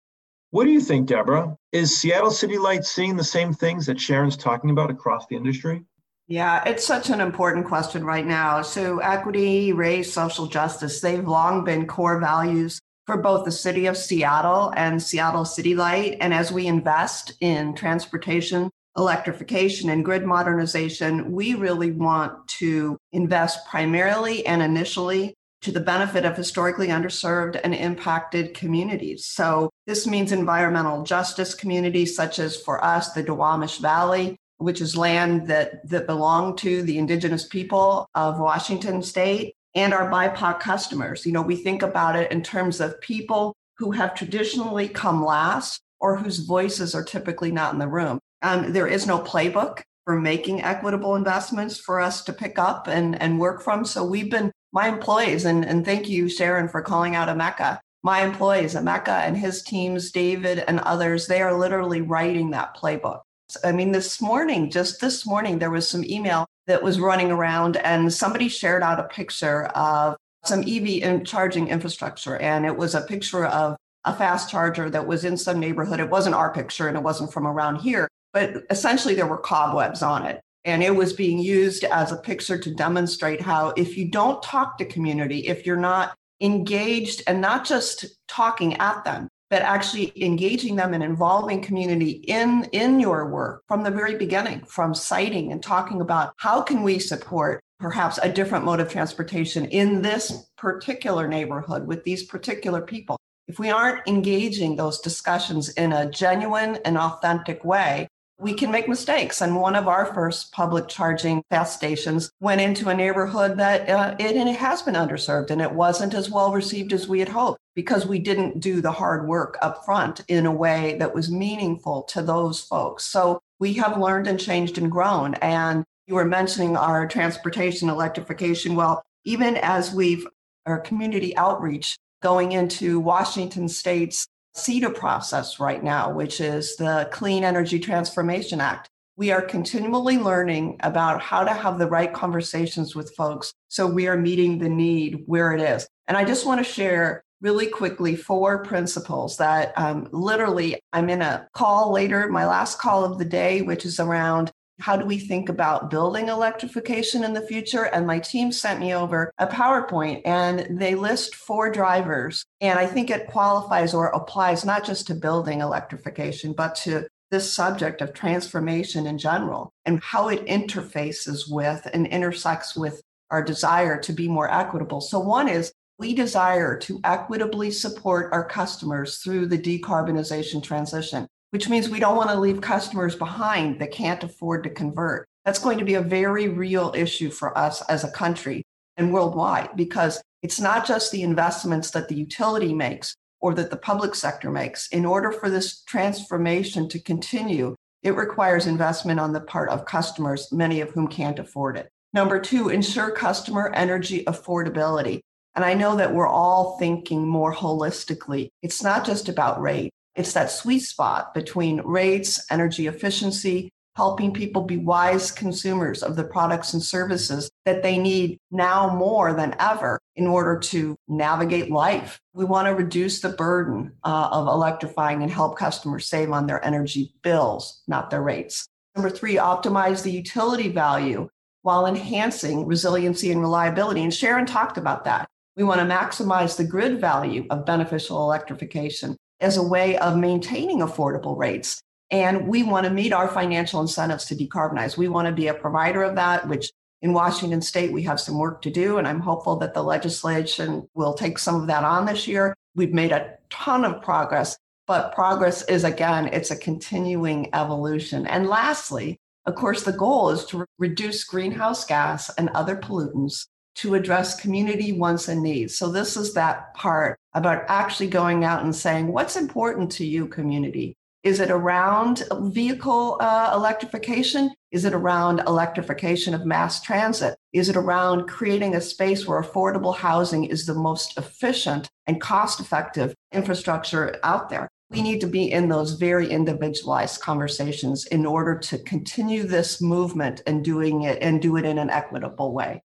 what 0.51 0.65
do 0.65 0.71
you 0.71 0.81
think, 0.81 1.07
Debra? 1.07 1.55
Is 1.71 2.01
Seattle 2.01 2.31
City 2.31 2.57
Light 2.57 2.83
seeing 2.83 3.15
the 3.15 3.23
same 3.23 3.53
things 3.53 3.85
that 3.85 3.99
Sharon's 3.99 4.35
talking 4.35 4.71
about 4.71 4.89
across 4.89 5.27
the 5.27 5.35
industry? 5.35 5.83
Yeah, 6.29 6.63
it's 6.63 6.85
such 6.85 7.09
an 7.09 7.21
important 7.21 7.65
question 7.65 8.05
right 8.05 8.25
now. 8.25 8.61
So, 8.61 8.99
equity, 8.99 9.73
race, 9.73 10.13
social 10.13 10.45
justice, 10.45 11.01
they've 11.01 11.27
long 11.27 11.63
been 11.63 11.87
core 11.87 12.19
values 12.19 12.79
for 13.07 13.17
both 13.17 13.45
the 13.45 13.51
city 13.51 13.87
of 13.87 13.97
Seattle 13.97 14.71
and 14.77 15.01
Seattle 15.01 15.43
City 15.43 15.73
Light. 15.73 16.17
And 16.21 16.31
as 16.31 16.51
we 16.51 16.67
invest 16.67 17.33
in 17.41 17.73
transportation, 17.73 18.69
electrification, 18.95 19.89
and 19.89 20.05
grid 20.05 20.23
modernization, 20.23 21.31
we 21.31 21.55
really 21.55 21.89
want 21.89 22.47
to 22.59 22.95
invest 23.11 23.65
primarily 23.65 24.45
and 24.45 24.61
initially 24.61 25.33
to 25.63 25.71
the 25.71 25.79
benefit 25.79 26.25
of 26.25 26.37
historically 26.37 26.89
underserved 26.89 27.59
and 27.63 27.73
impacted 27.73 28.53
communities. 28.53 29.25
So, 29.25 29.71
this 29.87 30.05
means 30.05 30.31
environmental 30.31 31.01
justice 31.01 31.55
communities, 31.55 32.15
such 32.15 32.37
as 32.37 32.55
for 32.55 32.85
us, 32.85 33.13
the 33.13 33.23
Duwamish 33.23 33.79
Valley, 33.79 34.37
which 34.59 34.81
is 34.81 34.95
land 34.95 35.47
that, 35.47 35.87
that 35.89 36.05
belonged 36.05 36.57
to 36.59 36.83
the 36.83 36.97
indigenous 36.97 37.45
people 37.45 38.07
of 38.13 38.39
Washington 38.39 39.01
state, 39.01 39.55
and 39.75 39.93
our 39.93 40.09
BIPOC 40.09 40.59
customers. 40.59 41.25
You 41.25 41.31
know, 41.31 41.41
we 41.41 41.55
think 41.55 41.81
about 41.81 42.15
it 42.15 42.31
in 42.31 42.41
terms 42.41 42.79
of 42.79 42.99
people 43.01 43.55
who 43.77 43.91
have 43.91 44.15
traditionally 44.15 44.89
come 44.89 45.23
last 45.23 45.81
or 45.99 46.17
whose 46.17 46.39
voices 46.39 46.95
are 46.95 47.03
typically 47.03 47.51
not 47.51 47.73
in 47.73 47.79
the 47.79 47.87
room. 47.87 48.19
Um, 48.41 48.73
there 48.73 48.87
is 48.87 49.07
no 49.07 49.19
playbook 49.19 49.81
for 50.05 50.19
making 50.19 50.63
equitable 50.63 51.15
investments 51.15 51.77
for 51.77 51.99
us 51.99 52.23
to 52.23 52.33
pick 52.33 52.57
up 52.57 52.87
and, 52.87 53.21
and 53.21 53.39
work 53.39 53.61
from. 53.61 53.85
So 53.85 54.03
we've 54.03 54.31
been 54.31 54.51
my 54.71 54.87
employees, 54.87 55.45
and, 55.45 55.65
and 55.65 55.85
thank 55.85 56.09
you, 56.09 56.29
Sharon, 56.29 56.67
for 56.67 56.81
calling 56.81 57.15
out 57.15 57.29
Emeka. 57.29 57.79
My 58.03 58.21
employees, 58.21 58.75
Emeka 58.75 59.23
and 59.27 59.37
his 59.37 59.61
teams, 59.61 60.11
David 60.11 60.63
and 60.67 60.79
others, 60.79 61.27
they 61.27 61.41
are 61.41 61.57
literally 61.57 62.01
writing 62.01 62.51
that 62.51 62.77
playbook. 62.77 63.21
I 63.63 63.71
mean, 63.71 63.91
this 63.91 64.21
morning, 64.21 64.69
just 64.69 65.01
this 65.01 65.25
morning, 65.25 65.59
there 65.59 65.71
was 65.71 65.87
some 65.87 66.03
email 66.03 66.45
that 66.67 66.83
was 66.83 66.99
running 66.99 67.31
around, 67.31 67.77
and 67.77 68.13
somebody 68.13 68.47
shared 68.47 68.83
out 68.83 68.99
a 68.99 69.03
picture 69.03 69.65
of 69.67 70.17
some 70.45 70.63
EV 70.67 71.23
charging 71.25 71.67
infrastructure. 71.67 72.37
And 72.37 72.65
it 72.65 72.77
was 72.77 72.95
a 72.95 73.01
picture 73.01 73.45
of 73.45 73.75
a 74.05 74.15
fast 74.15 74.49
charger 74.49 74.89
that 74.89 75.07
was 75.07 75.25
in 75.25 75.37
some 75.37 75.59
neighborhood. 75.59 75.99
It 75.99 76.09
wasn't 76.09 76.35
our 76.35 76.53
picture 76.53 76.87
and 76.87 76.95
it 76.95 77.03
wasn't 77.03 77.33
from 77.33 77.45
around 77.45 77.77
here, 77.77 78.07
but 78.33 78.63
essentially 78.69 79.15
there 79.15 79.27
were 79.27 79.37
cobwebs 79.37 80.01
on 80.01 80.25
it. 80.25 80.41
And 80.65 80.83
it 80.83 80.95
was 80.95 81.13
being 81.13 81.39
used 81.39 81.83
as 81.85 82.11
a 82.11 82.17
picture 82.17 82.57
to 82.57 82.73
demonstrate 82.73 83.41
how 83.41 83.69
if 83.71 83.97
you 83.97 84.09
don't 84.09 84.41
talk 84.43 84.77
to 84.77 84.85
community, 84.85 85.47
if 85.47 85.65
you're 85.65 85.75
not 85.75 86.15
engaged 86.41 87.23
and 87.27 87.41
not 87.41 87.65
just 87.65 88.05
talking 88.27 88.77
at 88.77 89.03
them, 89.03 89.27
but 89.49 89.61
actually 89.61 90.11
engaging 90.23 90.75
them 90.75 90.93
and 90.93 91.03
involving 91.03 91.61
community 91.61 92.11
in, 92.27 92.67
in 92.71 92.99
your 92.99 93.29
work 93.29 93.63
from 93.67 93.83
the 93.83 93.91
very 93.91 94.15
beginning, 94.15 94.61
from 94.65 94.93
siting 94.93 95.51
and 95.51 95.63
talking 95.63 96.01
about 96.01 96.33
how 96.37 96.61
can 96.61 96.83
we 96.83 96.99
support 96.99 97.61
perhaps 97.79 98.19
a 98.21 98.31
different 98.31 98.65
mode 98.65 98.79
of 98.79 98.91
transportation 98.91 99.65
in 99.65 100.01
this 100.01 100.49
particular 100.57 101.27
neighborhood 101.27 101.87
with 101.87 102.03
these 102.03 102.23
particular 102.23 102.81
people. 102.81 103.17
If 103.47 103.57
we 103.57 103.71
aren't 103.71 104.07
engaging 104.07 104.75
those 104.75 104.99
discussions 104.99 105.69
in 105.69 105.93
a 105.93 106.09
genuine 106.09 106.77
and 106.85 106.97
authentic 106.97 107.65
way, 107.65 108.07
we 108.39 108.53
can 108.53 108.71
make 108.71 108.87
mistakes. 108.87 109.41
And 109.41 109.55
one 109.55 109.75
of 109.75 109.87
our 109.87 110.05
first 110.13 110.51
public 110.53 110.87
charging 110.87 111.43
fast 111.49 111.75
stations 111.75 112.31
went 112.39 112.61
into 112.61 112.89
a 112.89 112.95
neighborhood 112.95 113.57
that 113.57 113.89
uh, 113.89 114.15
it, 114.17 114.35
it 114.35 114.55
has 114.55 114.81
been 114.81 114.95
underserved 114.95 115.51
and 115.51 115.61
it 115.61 115.73
wasn't 115.73 116.13
as 116.13 116.29
well 116.29 116.53
received 116.53 116.93
as 116.93 117.07
we 117.07 117.19
had 117.19 117.29
hoped 117.29 117.59
because 117.75 118.05
we 118.05 118.17
didn't 118.17 118.59
do 118.59 118.81
the 118.81 118.91
hard 118.91 119.27
work 119.27 119.57
up 119.61 119.83
front 119.83 120.21
in 120.29 120.45
a 120.45 120.51
way 120.51 120.95
that 120.99 121.13
was 121.13 121.29
meaningful 121.29 122.03
to 122.03 122.21
those 122.21 122.61
folks. 122.61 123.05
So 123.05 123.41
we 123.59 123.73
have 123.73 123.99
learned 123.99 124.27
and 124.27 124.39
changed 124.39 124.77
and 124.77 124.89
grown. 124.89 125.33
And 125.35 125.83
you 126.07 126.15
were 126.15 126.25
mentioning 126.25 126.77
our 126.77 127.07
transportation 127.07 127.89
electrification. 127.89 128.75
Well, 128.75 129.03
even 129.25 129.57
as 129.57 129.93
we've 129.93 130.25
our 130.65 130.79
community 130.79 131.35
outreach 131.35 131.97
going 132.21 132.51
into 132.51 132.99
Washington 132.99 133.67
state's 133.67 134.27
CETA 134.55 134.93
process 134.93 135.59
right 135.59 135.83
now, 135.83 136.11
which 136.11 136.41
is 136.41 136.75
the 136.75 137.09
Clean 137.11 137.43
Energy 137.43 137.79
Transformation 137.79 138.61
Act. 138.61 138.89
We 139.15 139.31
are 139.31 139.41
continually 139.41 140.17
learning 140.17 140.77
about 140.79 141.21
how 141.21 141.43
to 141.43 141.53
have 141.53 141.77
the 141.77 141.87
right 141.87 142.13
conversations 142.13 142.95
with 142.95 143.13
folks 143.15 143.53
so 143.67 143.85
we 143.85 144.07
are 144.07 144.17
meeting 144.17 144.59
the 144.59 144.69
need 144.69 145.23
where 145.25 145.53
it 145.53 145.61
is. 145.61 145.87
And 146.07 146.17
I 146.17 146.23
just 146.23 146.45
want 146.45 146.65
to 146.65 146.71
share 146.71 147.23
really 147.41 147.67
quickly 147.67 148.15
four 148.15 148.63
principles 148.63 149.37
that 149.37 149.73
um, 149.77 150.07
literally 150.11 150.79
I'm 150.91 151.09
in 151.09 151.21
a 151.21 151.47
call 151.53 151.91
later, 151.91 152.29
my 152.29 152.45
last 152.45 152.79
call 152.79 153.05
of 153.05 153.17
the 153.17 153.25
day, 153.25 153.61
which 153.61 153.85
is 153.85 153.99
around 153.99 154.51
how 154.79 154.95
do 154.95 155.05
we 155.05 155.19
think 155.19 155.49
about 155.49 155.89
building 155.89 156.29
electrification 156.29 157.23
in 157.23 157.33
the 157.33 157.41
future? 157.41 157.83
And 157.83 158.07
my 158.07 158.19
team 158.19 158.51
sent 158.51 158.79
me 158.79 158.93
over 158.93 159.33
a 159.37 159.47
PowerPoint 159.47 160.21
and 160.25 160.79
they 160.79 160.95
list 160.95 161.35
four 161.35 161.69
drivers. 161.71 162.45
And 162.61 162.79
I 162.79 162.85
think 162.85 163.09
it 163.09 163.27
qualifies 163.27 163.93
or 163.93 164.07
applies 164.07 164.65
not 164.65 164.85
just 164.85 165.07
to 165.07 165.15
building 165.15 165.61
electrification, 165.61 166.53
but 166.53 166.75
to 166.75 167.07
this 167.31 167.53
subject 167.53 168.01
of 168.01 168.13
transformation 168.13 169.05
in 169.05 169.17
general 169.17 169.71
and 169.85 170.01
how 170.01 170.29
it 170.29 170.45
interfaces 170.45 171.49
with 171.49 171.87
and 171.93 172.07
intersects 172.07 172.75
with 172.75 173.01
our 173.29 173.43
desire 173.43 173.99
to 173.99 174.13
be 174.13 174.27
more 174.27 174.51
equitable. 174.51 175.01
So, 175.01 175.19
one 175.19 175.47
is 175.47 175.71
we 175.99 176.15
desire 176.15 176.77
to 176.79 176.99
equitably 177.03 177.69
support 177.69 178.31
our 178.31 178.45
customers 178.45 179.17
through 179.17 179.47
the 179.47 179.59
decarbonization 179.59 180.63
transition 180.63 181.27
which 181.51 181.69
means 181.69 181.89
we 181.89 181.99
don't 181.99 182.15
want 182.15 182.29
to 182.29 182.39
leave 182.39 182.61
customers 182.61 183.15
behind 183.15 183.79
that 183.79 183.91
can't 183.91 184.23
afford 184.23 184.63
to 184.63 184.69
convert. 184.69 185.27
That's 185.45 185.59
going 185.59 185.79
to 185.79 185.85
be 185.85 185.95
a 185.95 186.01
very 186.01 186.47
real 186.47 186.93
issue 186.95 187.29
for 187.29 187.57
us 187.57 187.81
as 187.89 188.03
a 188.03 188.11
country 188.11 188.63
and 188.97 189.13
worldwide 189.13 189.75
because 189.75 190.21
it's 190.41 190.59
not 190.59 190.85
just 190.85 191.11
the 191.11 191.23
investments 191.23 191.91
that 191.91 192.07
the 192.07 192.15
utility 192.15 192.73
makes 192.73 193.15
or 193.41 193.53
that 193.55 193.69
the 193.69 193.77
public 193.77 194.15
sector 194.15 194.51
makes. 194.51 194.87
In 194.89 195.05
order 195.05 195.31
for 195.31 195.49
this 195.49 195.81
transformation 195.83 196.87
to 196.89 196.99
continue, 196.99 197.75
it 198.03 198.15
requires 198.15 198.67
investment 198.67 199.19
on 199.19 199.33
the 199.33 199.41
part 199.41 199.69
of 199.69 199.85
customers, 199.85 200.51
many 200.51 200.81
of 200.81 200.91
whom 200.91 201.07
can't 201.07 201.39
afford 201.39 201.77
it. 201.77 201.89
Number 202.13 202.39
two, 202.39 202.69
ensure 202.69 203.11
customer 203.11 203.71
energy 203.73 204.23
affordability. 204.25 205.19
And 205.55 205.65
I 205.65 205.73
know 205.73 205.95
that 205.97 206.13
we're 206.13 206.27
all 206.27 206.77
thinking 206.79 207.27
more 207.27 207.53
holistically. 207.53 208.49
It's 208.61 208.83
not 208.83 209.05
just 209.05 209.29
about 209.29 209.61
rate. 209.61 209.91
It's 210.15 210.33
that 210.33 210.51
sweet 210.51 210.79
spot 210.79 211.33
between 211.33 211.81
rates, 211.81 212.45
energy 212.51 212.87
efficiency, 212.87 213.69
helping 213.95 214.33
people 214.33 214.61
be 214.61 214.77
wise 214.77 215.29
consumers 215.29 216.03
of 216.03 216.15
the 216.15 216.23
products 216.23 216.73
and 216.73 216.81
services 216.81 217.49
that 217.65 217.83
they 217.83 217.97
need 217.97 218.37
now 218.49 218.95
more 218.95 219.33
than 219.33 219.53
ever 219.59 219.99
in 220.15 220.25
order 220.25 220.57
to 220.57 220.95
navigate 221.09 221.69
life. 221.69 222.17
We 222.33 222.45
want 222.45 222.67
to 222.67 222.75
reduce 222.75 223.19
the 223.19 223.29
burden 223.29 223.91
uh, 224.05 224.29
of 224.31 224.47
electrifying 224.47 225.21
and 225.21 225.29
help 225.29 225.57
customers 225.57 226.07
save 226.07 226.31
on 226.31 226.47
their 226.47 226.63
energy 226.65 227.13
bills, 227.23 227.81
not 227.87 228.09
their 228.09 228.21
rates. 228.21 228.67
Number 228.95 229.09
three, 229.09 229.35
optimize 229.35 230.01
the 230.01 230.11
utility 230.11 230.69
value 230.69 231.27
while 231.63 231.85
enhancing 231.85 232.65
resiliency 232.65 233.31
and 233.31 233.41
reliability. 233.41 234.03
And 234.03 234.13
Sharon 234.13 234.45
talked 234.45 234.77
about 234.77 235.03
that. 235.03 235.27
We 235.57 235.65
want 235.65 235.81
to 235.81 235.85
maximize 235.85 236.55
the 236.55 236.63
grid 236.63 237.01
value 237.01 237.45
of 237.49 237.65
beneficial 237.65 238.23
electrification 238.23 239.17
as 239.41 239.57
a 239.57 239.63
way 239.63 239.97
of 239.97 240.17
maintaining 240.17 240.79
affordable 240.79 241.37
rates. 241.37 241.81
And 242.11 242.47
we 242.47 242.63
want 242.63 242.85
to 242.85 242.91
meet 242.91 243.13
our 243.13 243.27
financial 243.27 243.81
incentives 243.81 244.25
to 244.25 244.35
decarbonize. 244.35 244.97
We 244.97 245.07
want 245.07 245.27
to 245.27 245.31
be 245.31 245.47
a 245.47 245.53
provider 245.53 246.03
of 246.03 246.15
that, 246.15 246.47
which 246.47 246.71
in 247.01 247.13
Washington 247.13 247.61
state, 247.61 247.91
we 247.91 248.03
have 248.03 248.19
some 248.19 248.37
work 248.37 248.61
to 248.63 248.69
do. 248.69 248.97
And 248.97 249.07
I'm 249.07 249.21
hopeful 249.21 249.55
that 249.57 249.73
the 249.73 249.83
legislation 249.83 250.87
will 250.95 251.13
take 251.13 251.37
some 251.39 251.61
of 251.61 251.67
that 251.67 251.83
on 251.83 252.05
this 252.05 252.27
year. 252.27 252.55
we've 252.75 252.93
made 252.93 253.11
a 253.11 253.35
ton 253.49 253.83
of 253.83 254.01
progress, 254.01 254.57
but 254.87 255.13
progress 255.13 255.63
is 255.63 255.83
again, 255.83 256.27
it's 256.27 256.51
a 256.51 256.55
continuing 256.55 257.49
evolution. 257.53 258.25
And 258.27 258.47
lastly, 258.47 259.17
of 259.45 259.55
course, 259.55 259.83
the 259.83 259.91
goal 259.91 260.29
is 260.29 260.45
to 260.45 260.59
re- 260.59 260.65
reduce 260.77 261.23
greenhouse 261.23 261.85
gas 261.85 262.29
and 262.37 262.49
other 262.49 262.75
pollutants 262.75 263.47
to 263.79 263.95
address 263.95 264.39
community 264.39 264.91
wants 264.91 265.29
and 265.29 265.41
needs. 265.41 265.77
So 265.77 265.89
this 265.89 266.17
is 266.17 266.33
that 266.33 266.73
part 266.73 267.17
about 267.33 267.63
actually 267.69 268.09
going 268.09 268.43
out 268.43 268.63
and 268.63 268.75
saying, 268.75 269.07
what's 269.07 269.37
important 269.37 269.89
to 269.93 270.05
you, 270.05 270.27
community? 270.27 270.97
Is 271.23 271.39
it 271.39 271.49
around 271.49 272.23
vehicle 272.53 273.17
uh, 273.21 273.51
electrification? 273.53 274.51
Is 274.71 274.83
it 274.83 274.93
around 274.93 275.41
electrification 275.47 276.33
of 276.33 276.45
mass 276.45 276.81
transit? 276.81 277.35
Is 277.53 277.69
it 277.69 277.77
around 277.77 278.27
creating 278.27 278.75
a 278.75 278.81
space 278.81 279.25
where 279.25 279.41
affordable 279.41 279.95
housing 279.95 280.45
is 280.45 280.65
the 280.65 280.73
most 280.73 281.17
efficient 281.17 281.89
and 282.07 282.21
cost 282.21 282.59
effective 282.59 283.13
infrastructure 283.31 284.17
out 284.23 284.49
there? 284.49 284.67
We 284.91 285.01
need 285.01 285.21
to 285.21 285.27
be 285.27 285.51
in 285.51 285.69
those 285.69 285.93
very 285.93 286.29
individualized 286.29 287.21
conversations 287.21 288.07
in 288.07 288.25
order 288.25 288.57
to 288.57 288.77
continue 288.79 289.43
this 289.43 289.81
movement 289.81 290.41
and 290.47 290.65
doing 290.65 291.03
it 291.03 291.19
and 291.21 291.41
do 291.41 291.57
it 291.57 291.65
in 291.65 291.77
an 291.77 291.89
equitable 291.89 292.53
way. 292.53 292.81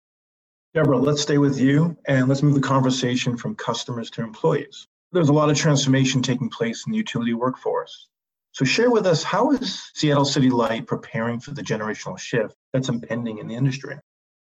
Debra, 0.72 0.96
let's 0.96 1.20
stay 1.20 1.38
with 1.38 1.58
you 1.58 1.96
and 2.06 2.28
let's 2.28 2.44
move 2.44 2.54
the 2.54 2.60
conversation 2.60 3.36
from 3.36 3.56
customers 3.56 4.08
to 4.10 4.22
employees. 4.22 4.86
There's 5.10 5.28
a 5.28 5.32
lot 5.32 5.50
of 5.50 5.56
transformation 5.56 6.22
taking 6.22 6.48
place 6.48 6.84
in 6.86 6.92
the 6.92 6.96
utility 6.96 7.34
workforce. 7.34 8.06
So 8.52 8.64
share 8.64 8.88
with 8.88 9.04
us 9.04 9.24
how 9.24 9.50
is 9.50 9.90
Seattle 9.94 10.24
City 10.24 10.48
Light 10.48 10.86
preparing 10.86 11.40
for 11.40 11.50
the 11.50 11.62
generational 11.62 12.16
shift 12.16 12.54
that's 12.72 12.88
impending 12.88 13.38
in 13.38 13.48
the 13.48 13.54
industry? 13.56 13.96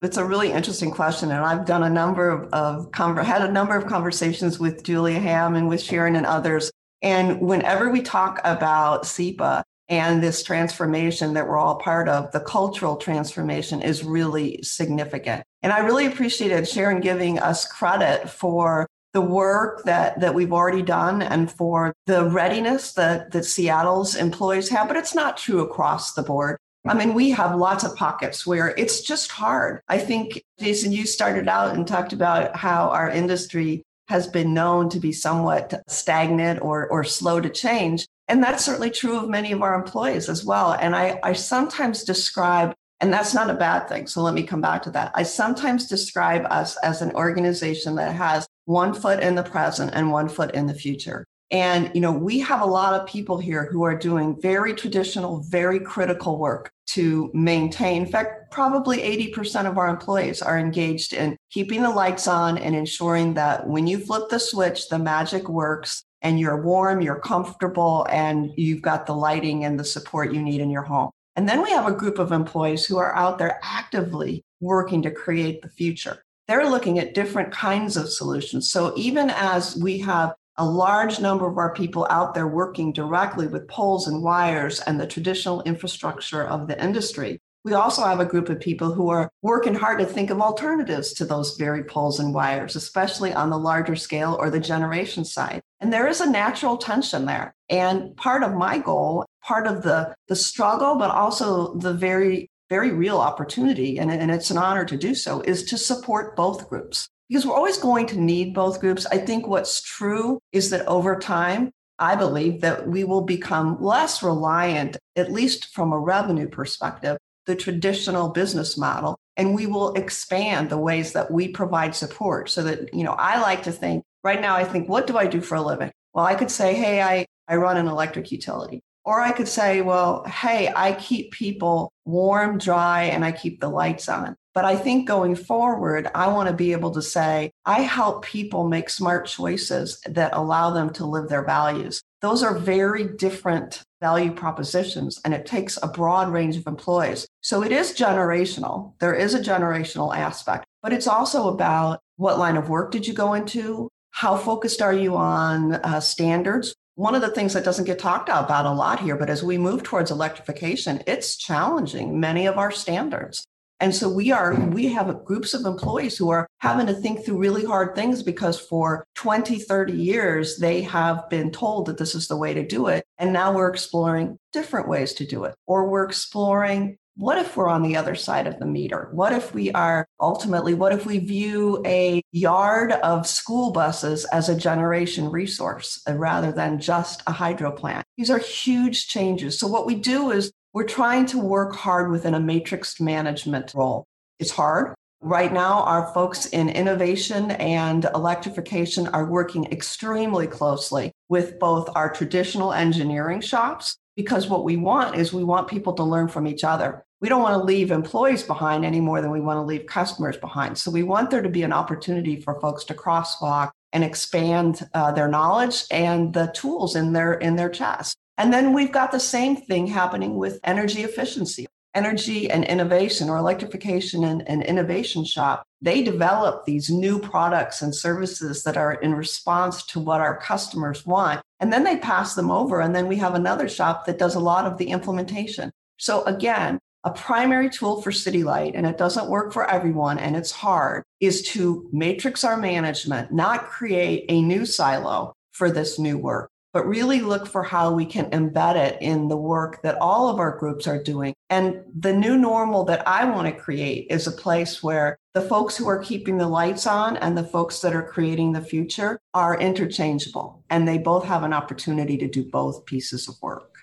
It's 0.03 0.17
a 0.17 0.25
really 0.25 0.51
interesting 0.51 0.91
question, 0.91 1.31
and 1.31 1.45
I've 1.45 1.65
done 1.65 1.85
a 1.85 1.91
number 1.91 2.29
of, 2.29 2.53
of 2.53 2.91
conver- 2.91 3.25
had 3.25 3.43
a 3.43 3.53
number 3.53 3.77
of 3.77 3.87
conversations 3.87 4.59
with 4.59 4.83
Julia 4.83 5.21
Hamm 5.21 5.55
and 5.55 5.69
with 5.69 5.81
Sharon 5.81 6.17
and 6.17 6.27
others. 6.27 6.73
And 7.03 7.41
whenever 7.41 7.89
we 7.89 8.03
talk 8.03 8.41
about 8.43 9.07
SEPA 9.07 9.63
and 9.89 10.23
this 10.23 10.43
transformation 10.43 11.35
that 11.35 11.47
we're 11.47 11.59
all 11.59 11.77
part 11.77 12.09
of, 12.09 12.33
the 12.33 12.41
cultural 12.41 12.97
transformation 12.97 13.83
is 13.83 14.05
really 14.05 14.61
significant. 14.63 15.45
And 15.63 15.73
I 15.73 15.81
really 15.81 16.07
appreciated 16.07 16.69
Sharon 16.69 17.01
giving 17.01 17.39
us 17.39 17.67
credit 17.67 18.29
for 18.29 18.87
the 19.13 19.21
work 19.21 19.85
that, 19.85 20.21
that 20.21 20.35
we've 20.35 20.53
already 20.53 20.83
done 20.83 21.23
and 21.23 21.51
for 21.51 21.93
the 22.07 22.25
readiness 22.25 22.93
that, 22.95 23.31
that 23.33 23.45
Seattle's 23.45 24.15
employees 24.15 24.69
have, 24.69 24.89
but 24.89 24.97
it's 24.97 25.15
not 25.15 25.37
true 25.39 25.61
across 25.61 26.13
the 26.13 26.23
board. 26.23 26.59
I 26.87 26.95
mean, 26.95 27.15
we 27.15 27.31
have 27.31 27.57
lots 27.57 27.83
of 27.83 27.97
pockets 27.97 28.47
where 28.47 28.75
it's 28.77 29.01
just 29.01 29.33
hard. 29.33 29.81
I 29.89 29.99
think, 29.99 30.43
Jason, 30.61 30.93
you 30.93 31.07
started 31.07 31.49
out 31.49 31.75
and 31.75 31.87
talked 31.87 32.13
about 32.13 32.55
how 32.55 32.91
our 32.91 33.11
industry 33.11 33.83
has 34.09 34.27
been 34.27 34.55
known 34.55 34.89
to 34.91 35.01
be 35.01 35.13
somewhat 35.13 35.83
stagnant 35.89 36.61
or, 36.63 36.87
or 36.89 37.03
slow 37.03 37.41
to 37.41 37.49
change. 37.49 38.07
And 38.29 38.43
that's 38.43 38.65
certainly 38.65 38.91
true 38.91 39.19
of 39.19 39.29
many 39.29 39.53
of 39.53 39.63
our 39.63 39.75
employees 39.75 40.29
as 40.29 40.45
well. 40.45 40.73
And 40.73 40.97
I, 40.97 41.19
I 41.23 41.33
sometimes 41.33 42.05
describe 42.05 42.75
and 43.01 43.13
that's 43.13 43.35
not 43.35 43.51
a 43.51 43.55
bad 43.55 43.89
thing. 43.89 44.07
So 44.07 44.23
let 44.23 44.35
me 44.35 44.43
come 44.43 44.61
back 44.61 44.83
to 44.85 44.91
that. 44.93 45.11
I 45.15 45.23
sometimes 45.23 45.87
describe 45.87 46.47
us 46.49 46.77
as 46.79 47.03
an 47.03 47.15
organization 47.15 47.97
that 47.97 48.15
has 48.15 48.47
one 48.65 48.95
foot 48.95 49.21
in 49.21 49.35
the 49.35 49.43
present 49.43 49.93
and 49.95 50.11
one 50.11 50.29
foot 50.29 50.55
in 50.55 50.67
the 50.67 50.75
future. 50.75 51.27
And, 51.51 51.93
you 51.95 52.01
know, 52.01 52.11
we 52.11 52.41
have 52.41 52.61
a 52.61 52.67
lot 52.67 52.95
of 52.95 53.07
people 53.07 53.39
here 53.39 53.67
who 53.67 53.85
are 53.85 53.95
doing 53.95 54.41
very 54.41 54.75
traditional, 54.75 55.41
very 55.43 55.79
critical 55.79 56.39
work 56.39 56.73
to 56.89 57.31
maintain. 57.35 58.03
In 58.03 58.09
fact, 58.09 58.51
probably 58.51 58.99
80% 58.99 59.67
of 59.67 59.79
our 59.79 59.89
employees 59.89 60.43
are 60.43 60.59
engaged 60.59 61.13
in 61.13 61.37
keeping 61.51 61.83
the 61.83 61.91
lights 61.91 62.27
on 62.27 62.59
and 62.59 62.75
ensuring 62.75 63.35
that 63.35 63.67
when 63.69 63.87
you 63.87 63.99
flip 63.99 64.29
the 64.29 64.41
switch, 64.41 64.89
the 64.89 64.99
magic 64.99 65.49
works 65.49 66.03
and 66.23 66.41
you're 66.41 66.63
warm, 66.63 67.01
you're 67.01 67.21
comfortable, 67.21 68.07
and 68.11 68.51
you've 68.57 68.83
got 68.83 69.07
the 69.07 69.15
lighting 69.15 69.65
and 69.65 69.79
the 69.79 69.85
support 69.85 70.33
you 70.33 70.43
need 70.43 70.61
in 70.61 70.71
your 70.71 70.83
home. 70.83 71.11
And 71.37 71.49
then 71.49 71.63
we 71.63 71.71
have 71.71 71.87
a 71.87 71.93
group 71.93 72.19
of 72.19 72.33
employees 72.33 72.87
who 72.87 72.97
are 72.97 73.15
out 73.15 73.39
there 73.39 73.61
actively 73.63 74.43
working 74.61 75.03
to 75.03 75.11
create 75.11 75.63
the 75.63 75.69
future. 75.69 76.23
They're 76.49 76.71
looking 76.71 76.99
at 76.99 77.15
different 77.15 77.53
kinds 77.53 77.97
of 77.97 78.09
solutions. 78.09 78.71
So 78.71 78.95
even 78.97 79.31
as 79.31 79.77
we 79.77 79.99
have 79.99 80.35
a 80.57 80.65
large 80.65 81.21
number 81.21 81.47
of 81.47 81.59
our 81.59 81.75
people 81.75 82.07
out 82.09 82.33
there 82.35 82.49
working 82.49 82.93
directly 82.93 83.47
with 83.47 83.69
poles 83.69 84.09
and 84.09 84.23
wires 84.23 84.81
and 84.81 84.99
the 84.99 85.07
traditional 85.07 85.63
infrastructure 85.63 86.47
of 86.47 86.67
the 86.67 86.83
industry, 86.83 87.39
we 87.65 87.75
also 87.75 88.05
have 88.05 88.21
a 88.21 88.25
group 88.25 88.49
of 88.49 88.61
people 88.61 88.93
who 88.93 89.11
are 89.11 89.29
working 89.43 89.75
hard 89.75 89.99
to 89.99 90.07
think 90.07 90.31
of 90.31 90.41
alternatives 90.41 91.13
to 91.15 91.25
those 91.25 91.57
very 91.57 91.83
poles 91.83 92.21
and 92.21 92.33
wires, 92.33 92.77
especially 92.77 93.35
on 93.35 93.51
the 93.51 93.59
larger 93.59 93.97
scale 93.97 94.37
or 94.39 94.51
the 94.51 94.61
generation 94.61 95.25
side. 95.25 95.61
And 95.81 95.93
there 95.93 96.07
is 96.07 96.21
a 96.21 96.31
natural 96.31 96.77
tension 96.77 97.27
there. 97.27 97.55
And 97.69 98.17
part 98.17 98.43
of 98.43 98.55
my 98.55 98.79
goal, 98.79 99.27
part 99.43 99.67
of 99.67 99.83
the, 99.83 100.15
the 100.29 100.37
struggle, 100.37 100.97
but 100.97 101.11
also 101.11 101.75
the 101.75 101.93
very, 101.93 102.49
very 102.71 102.93
real 102.93 103.19
opportunity, 103.19 103.99
and, 103.99 104.11
and 104.11 104.31
it's 104.31 104.51
an 104.51 104.59
honor 104.59 104.85
to 104.85 104.97
do 104.97 105.15
so, 105.15 105.41
is 105.43 105.65
to 105.65 105.79
support 105.79 106.37
both 106.37 106.69
groups. 106.69 107.09
Because 107.29 107.45
we're 107.45 107.55
always 107.55 107.79
going 107.79 108.07
to 108.07 108.21
need 108.21 108.55
both 108.55 108.81
groups. 108.81 109.05
I 109.07 109.19
think 109.19 109.47
what's 109.47 109.83
true 109.83 110.39
is 110.53 110.71
that 110.71 110.87
over 110.87 111.19
time, 111.19 111.73
I 111.99 112.15
believe 112.15 112.61
that 112.61 112.87
we 112.87 113.05
will 113.05 113.23
become 113.23 113.83
less 113.83 114.23
reliant, 114.23 114.97
at 115.17 115.33
least 115.33 115.75
from 115.75 115.93
a 115.93 115.99
revenue 115.99 116.49
perspective, 116.49 117.19
the 117.47 117.57
traditional 117.57 118.29
business 118.29 118.77
model 118.77 119.19
and 119.37 119.55
we 119.55 119.67
will 119.67 119.93
expand 119.95 120.71
the 120.71 120.79
ways 120.79 121.13
that 121.13 121.31
we 121.31 121.49
provide 121.49 121.95
support 121.95 122.51
so 122.51 122.63
that 122.63 122.93
you 122.93 123.05
know 123.05 123.13
i 123.13 123.41
like 123.41 123.63
to 123.63 123.73
think 123.73 124.05
right 124.27 124.41
now 124.41 124.57
i 124.57 124.65
think 124.65 124.89
what 124.89 125.07
do 125.07 125.17
i 125.17 125.27
do 125.27 125.41
for 125.41 125.55
a 125.55 125.63
living 125.63 125.91
well 126.13 126.27
i 126.27 126.35
could 126.35 126.51
say 126.51 126.75
hey 126.75 127.01
i 127.01 127.25
i 127.49 127.55
run 127.55 127.77
an 127.77 127.87
electric 127.87 128.33
utility 128.33 128.81
or 129.05 129.21
i 129.21 129.31
could 129.31 129.47
say 129.47 129.83
well 129.83 130.25
hey 130.25 130.73
i 130.75 130.93
keep 130.95 131.31
people 131.31 131.93
warm 132.05 132.59
dry 132.59 133.05
and 133.05 133.25
i 133.25 133.31
keep 133.31 133.61
the 133.61 133.69
lights 133.69 134.09
on 134.09 134.35
but 134.53 134.65
i 134.65 134.75
think 134.75 135.07
going 135.07 135.37
forward 135.37 136.11
i 136.15 136.27
want 136.27 136.49
to 136.49 136.55
be 136.55 136.73
able 136.73 136.91
to 136.91 137.01
say 137.01 137.51
i 137.67 137.83
help 137.83 138.25
people 138.25 138.69
make 138.69 138.91
smart 138.91 139.27
choices 139.27 140.01
that 140.07 140.35
allow 140.35 140.71
them 140.71 140.91
to 140.91 141.07
live 141.07 141.29
their 141.29 141.45
values 141.45 142.03
those 142.21 142.43
are 142.43 142.59
very 142.59 143.05
different 143.05 143.85
value 144.01 144.33
propositions 144.33 145.21
and 145.25 145.33
it 145.33 145.47
takes 145.47 145.79
a 145.83 145.89
broad 145.89 146.33
range 146.33 146.57
of 146.57 146.67
employees. 146.67 147.27
So 147.41 147.63
it 147.63 147.73
is 147.73 147.97
generational. 147.97 148.95
There 148.99 149.15
is 149.15 149.35
a 149.35 149.41
generational 149.41 150.15
aspect, 150.17 150.65
but 150.83 150.93
it's 150.93 151.07
also 151.07 151.49
about 151.49 152.01
what 152.17 152.39
line 152.39 152.57
of 152.57 152.69
work 152.69 152.91
did 152.91 153.07
you 153.07 153.15
go 153.15 153.35
into? 153.35 153.89
How 154.17 154.35
focused 154.39 154.81
are 154.81 154.95
you 154.95 155.15
on 155.15 155.75
uh, 155.75 156.01
standards? 156.01 156.75
One 156.95 157.15
of 157.15 157.21
the 157.21 157.33
things 157.33 157.53
that 157.53 157.67
doesn't 157.67 157.85
get 157.85 157.99
talked 157.99 158.31
about 158.31 158.65
a 158.65 158.73
lot 158.73 158.99
here, 158.99 159.15
but 159.15 159.29
as 159.29 159.45
we 159.45 159.59
move 159.59 159.83
towards 159.83 160.11
electrification, 160.11 161.03
it's 161.07 161.37
challenging 161.37 162.19
many 162.19 162.47
of 162.47 162.57
our 162.57 162.71
standards. 162.71 163.47
And 163.79 163.95
so 163.95 164.09
we 164.09 164.33
are, 164.33 164.55
we 164.55 164.87
have 164.87 165.23
groups 165.27 165.53
of 165.53 165.67
employees 165.67 166.17
who 166.17 166.31
are 166.31 166.47
having 166.61 166.87
to 166.87 166.95
think 166.95 167.27
through 167.27 167.37
really 167.37 167.67
hard 167.67 167.95
things 167.95 168.23
because 168.23 168.59
for 168.59 169.07
20, 169.17 169.59
30 169.59 169.93
years, 169.93 170.57
they 170.57 170.81
have 170.81 171.29
been 171.29 171.51
told 171.51 171.85
that 171.85 171.99
this 171.99 172.15
is 172.15 172.27
the 172.27 172.39
way 172.39 172.55
to 172.55 172.67
do 172.67 172.87
it. 172.87 173.05
And 173.19 173.35
now 173.35 173.53
we're 173.53 173.69
exploring 173.69 174.39
different 174.51 174.89
ways 174.89 175.13
to 175.13 175.27
do 175.27 175.45
it. 175.45 175.55
Or 175.67 175.91
we're 175.91 176.07
exploring 176.07 176.97
what 177.17 177.39
if 177.39 177.57
we're 177.57 177.69
on 177.69 177.83
the 177.83 177.97
other 177.97 178.15
side 178.15 178.47
of 178.47 178.59
the 178.59 178.67
meter? 178.67 179.09
What 179.13 179.33
if 179.33 179.55
we 179.55 179.73
are 179.73 180.07
ultimately, 180.21 180.75
what 180.75 180.93
if 180.93 181.07
we 181.07 181.19
view 181.19 181.83
a 181.87 182.23
yard 182.31 182.93
of 182.93 183.27
school 183.27 183.71
buses 183.71 184.27
as 184.27 184.51
a 184.51 184.57
generation 184.57 185.31
resource 185.31 186.03
uh, 186.09 186.15
rather 186.15 186.53
than 186.53 186.79
just 186.79 187.23
a 187.27 187.33
hydro 187.33 187.73
plant? 187.73 188.05
These 188.19 188.31
are 188.31 188.39
huge 188.39 189.09
changes. 189.09 189.59
So, 189.59 189.67
what 189.67 189.87
we 189.87 189.95
do 189.95 190.31
is 190.31 190.53
we're 190.75 190.85
trying 190.85 191.25
to 191.27 191.39
work 191.39 191.75
hard 191.75 192.11
within 192.11 192.35
a 192.35 192.41
matrix 192.41 193.01
management 193.01 193.73
role. 193.75 194.05
It's 194.39 194.51
hard. 194.51 194.95
Right 195.23 195.53
now, 195.53 195.85
our 195.85 196.13
folks 196.13 196.45
in 196.45 196.69
innovation 196.69 197.53
and 197.53 198.05
electrification 198.15 199.09
are 199.09 199.25
working 199.25 199.65
extremely 199.73 200.47
closely 200.47 201.13
with 201.31 201.59
both 201.59 201.89
our 201.97 202.13
traditional 202.13 202.75
engineering 202.75 203.41
shops, 203.41 203.97
because 204.17 204.49
what 204.49 204.65
we 204.65 204.77
want 204.77 205.17
is 205.17 205.33
we 205.33 205.45
want 205.45 205.69
people 205.69 205.95
to 205.95 206.05
learn 206.05 206.29
from 206.29 206.47
each 206.47 206.63
other. 206.63 207.06
We 207.21 207.31
don't 207.31 207.43
want 207.43 207.59
to 207.59 207.65
leave 207.65 207.91
employees 207.91 208.43
behind 208.43 208.85
any 208.85 209.01
more 209.01 209.23
than 209.23 209.31
we 209.31 209.41
want 209.41 209.57
to 209.57 209.63
leave 209.63 209.87
customers 209.87 210.37
behind. 210.37 210.77
So 210.77 210.91
we 210.91 211.03
want 211.03 211.31
there 211.31 211.43
to 211.43 211.49
be 211.49 211.63
an 211.63 211.73
opportunity 211.73 212.41
for 212.43 212.61
folks 212.61 212.85
to 212.85 212.95
crosswalk 212.95 213.71
and 213.93 214.05
expand 214.05 214.87
uh, 214.93 215.13
their 215.13 215.29
knowledge 215.29 215.85
and 215.91 216.35
the 216.35 216.49
tools 216.49 216.95
in 216.95 217.15
their 217.15 217.35
in 217.35 217.57
their 217.57 217.71
chest. 217.71 218.17
And 218.37 218.53
then 218.53 218.75
we've 218.75 218.93
got 218.93 219.13
the 219.13 219.21
same 219.21 219.57
thing 219.57 219.87
happening 219.87 220.37
with 220.37 220.61
energy 220.65 221.03
efficiency. 221.03 221.67
Energy 221.95 222.51
and 222.51 222.63
innovation 222.67 223.31
or 223.31 223.39
electrification 223.39 224.25
and, 224.25 224.47
and, 224.47 224.63
innovation 224.65 225.25
shop, 225.25 225.63
they 225.81 226.03
develop 226.03 226.67
these 226.67 226.91
new 226.91 227.19
products 227.19 227.81
and 227.81 227.95
services 227.95 228.63
that 228.65 228.77
are 228.77 228.93
in 229.01 229.15
response 229.15 229.83
to 229.87 229.99
what 229.99 230.21
our 230.21 230.37
customers 230.37 231.07
want. 231.07 231.41
And 231.59 231.73
then 231.73 231.85
they 231.85 231.97
pass 231.97 232.35
them 232.35 232.51
over. 232.51 232.83
And 232.83 232.95
then 232.95 233.07
we 233.09 233.17
have 233.17 233.35
another 233.35 233.67
shop 233.67 234.05
that 234.05 234.19
does 234.19 234.35
a 234.35 234.41
lot 234.41 234.67
of 234.67 234.77
the 234.77 234.91
implementation. 234.91 235.73
So 235.97 236.23
again, 236.25 236.79
a 237.07 237.11
primary 237.11 237.71
tool 237.71 238.03
for 238.03 238.11
City 238.11 238.43
Light, 238.43 238.75
and 238.75 238.85
it 238.85 238.99
doesn't 238.99 239.31
work 239.31 239.53
for 239.53 239.71
everyone 239.71 240.19
and 240.19 240.35
it's 240.35 240.51
hard, 240.51 241.05
is 241.21 241.41
to 241.43 241.89
matrix 241.93 242.43
our 242.43 242.57
management, 242.57 243.33
not 243.33 243.69
create 243.69 244.25
a 244.29 244.43
new 244.43 244.67
silo 244.67 245.33
for 245.53 245.71
this 245.71 246.01
new 246.01 246.19
work, 246.19 246.51
but 246.73 246.85
really 246.85 247.21
look 247.21 247.47
for 247.47 247.63
how 247.63 247.93
we 247.93 248.05
can 248.05 248.29
embed 248.31 248.75
it 248.75 249.01
in 249.01 249.29
the 249.29 249.37
work 249.37 249.81
that 249.83 249.97
all 249.99 250.29
of 250.29 250.41
our 250.41 250.59
groups 250.59 250.89
are 250.89 251.01
doing. 251.01 251.33
And 251.49 251.85
the 251.97 252.13
new 252.13 252.37
normal 252.37 252.83
that 252.87 253.07
I 253.07 253.25
want 253.25 253.47
to 253.47 253.63
create 253.63 254.09
is 254.11 254.27
a 254.27 254.33
place 254.33 254.83
where 254.83 255.17
the 255.33 255.43
folks 255.43 255.77
who 255.77 255.87
are 255.87 256.03
keeping 256.03 256.39
the 256.39 256.49
lights 256.49 256.89
on 256.89 257.17
and 257.19 257.39
the 257.39 257.45
folks 257.45 257.81
that 257.83 257.95
are 257.95 258.03
creating 258.03 258.53
the 258.53 258.61
future 258.61 259.21
are 259.33 259.57
interchangeable 259.57 260.65
and 260.71 260.89
they 260.89 260.99
both 260.99 261.25
have 261.25 261.45
an 261.45 261.53
opportunity 261.53 262.19
to 262.19 262.27
do 262.27 262.43
both 262.43 262.85
pieces 262.85 263.29
of 263.29 263.37
work. 263.41 263.77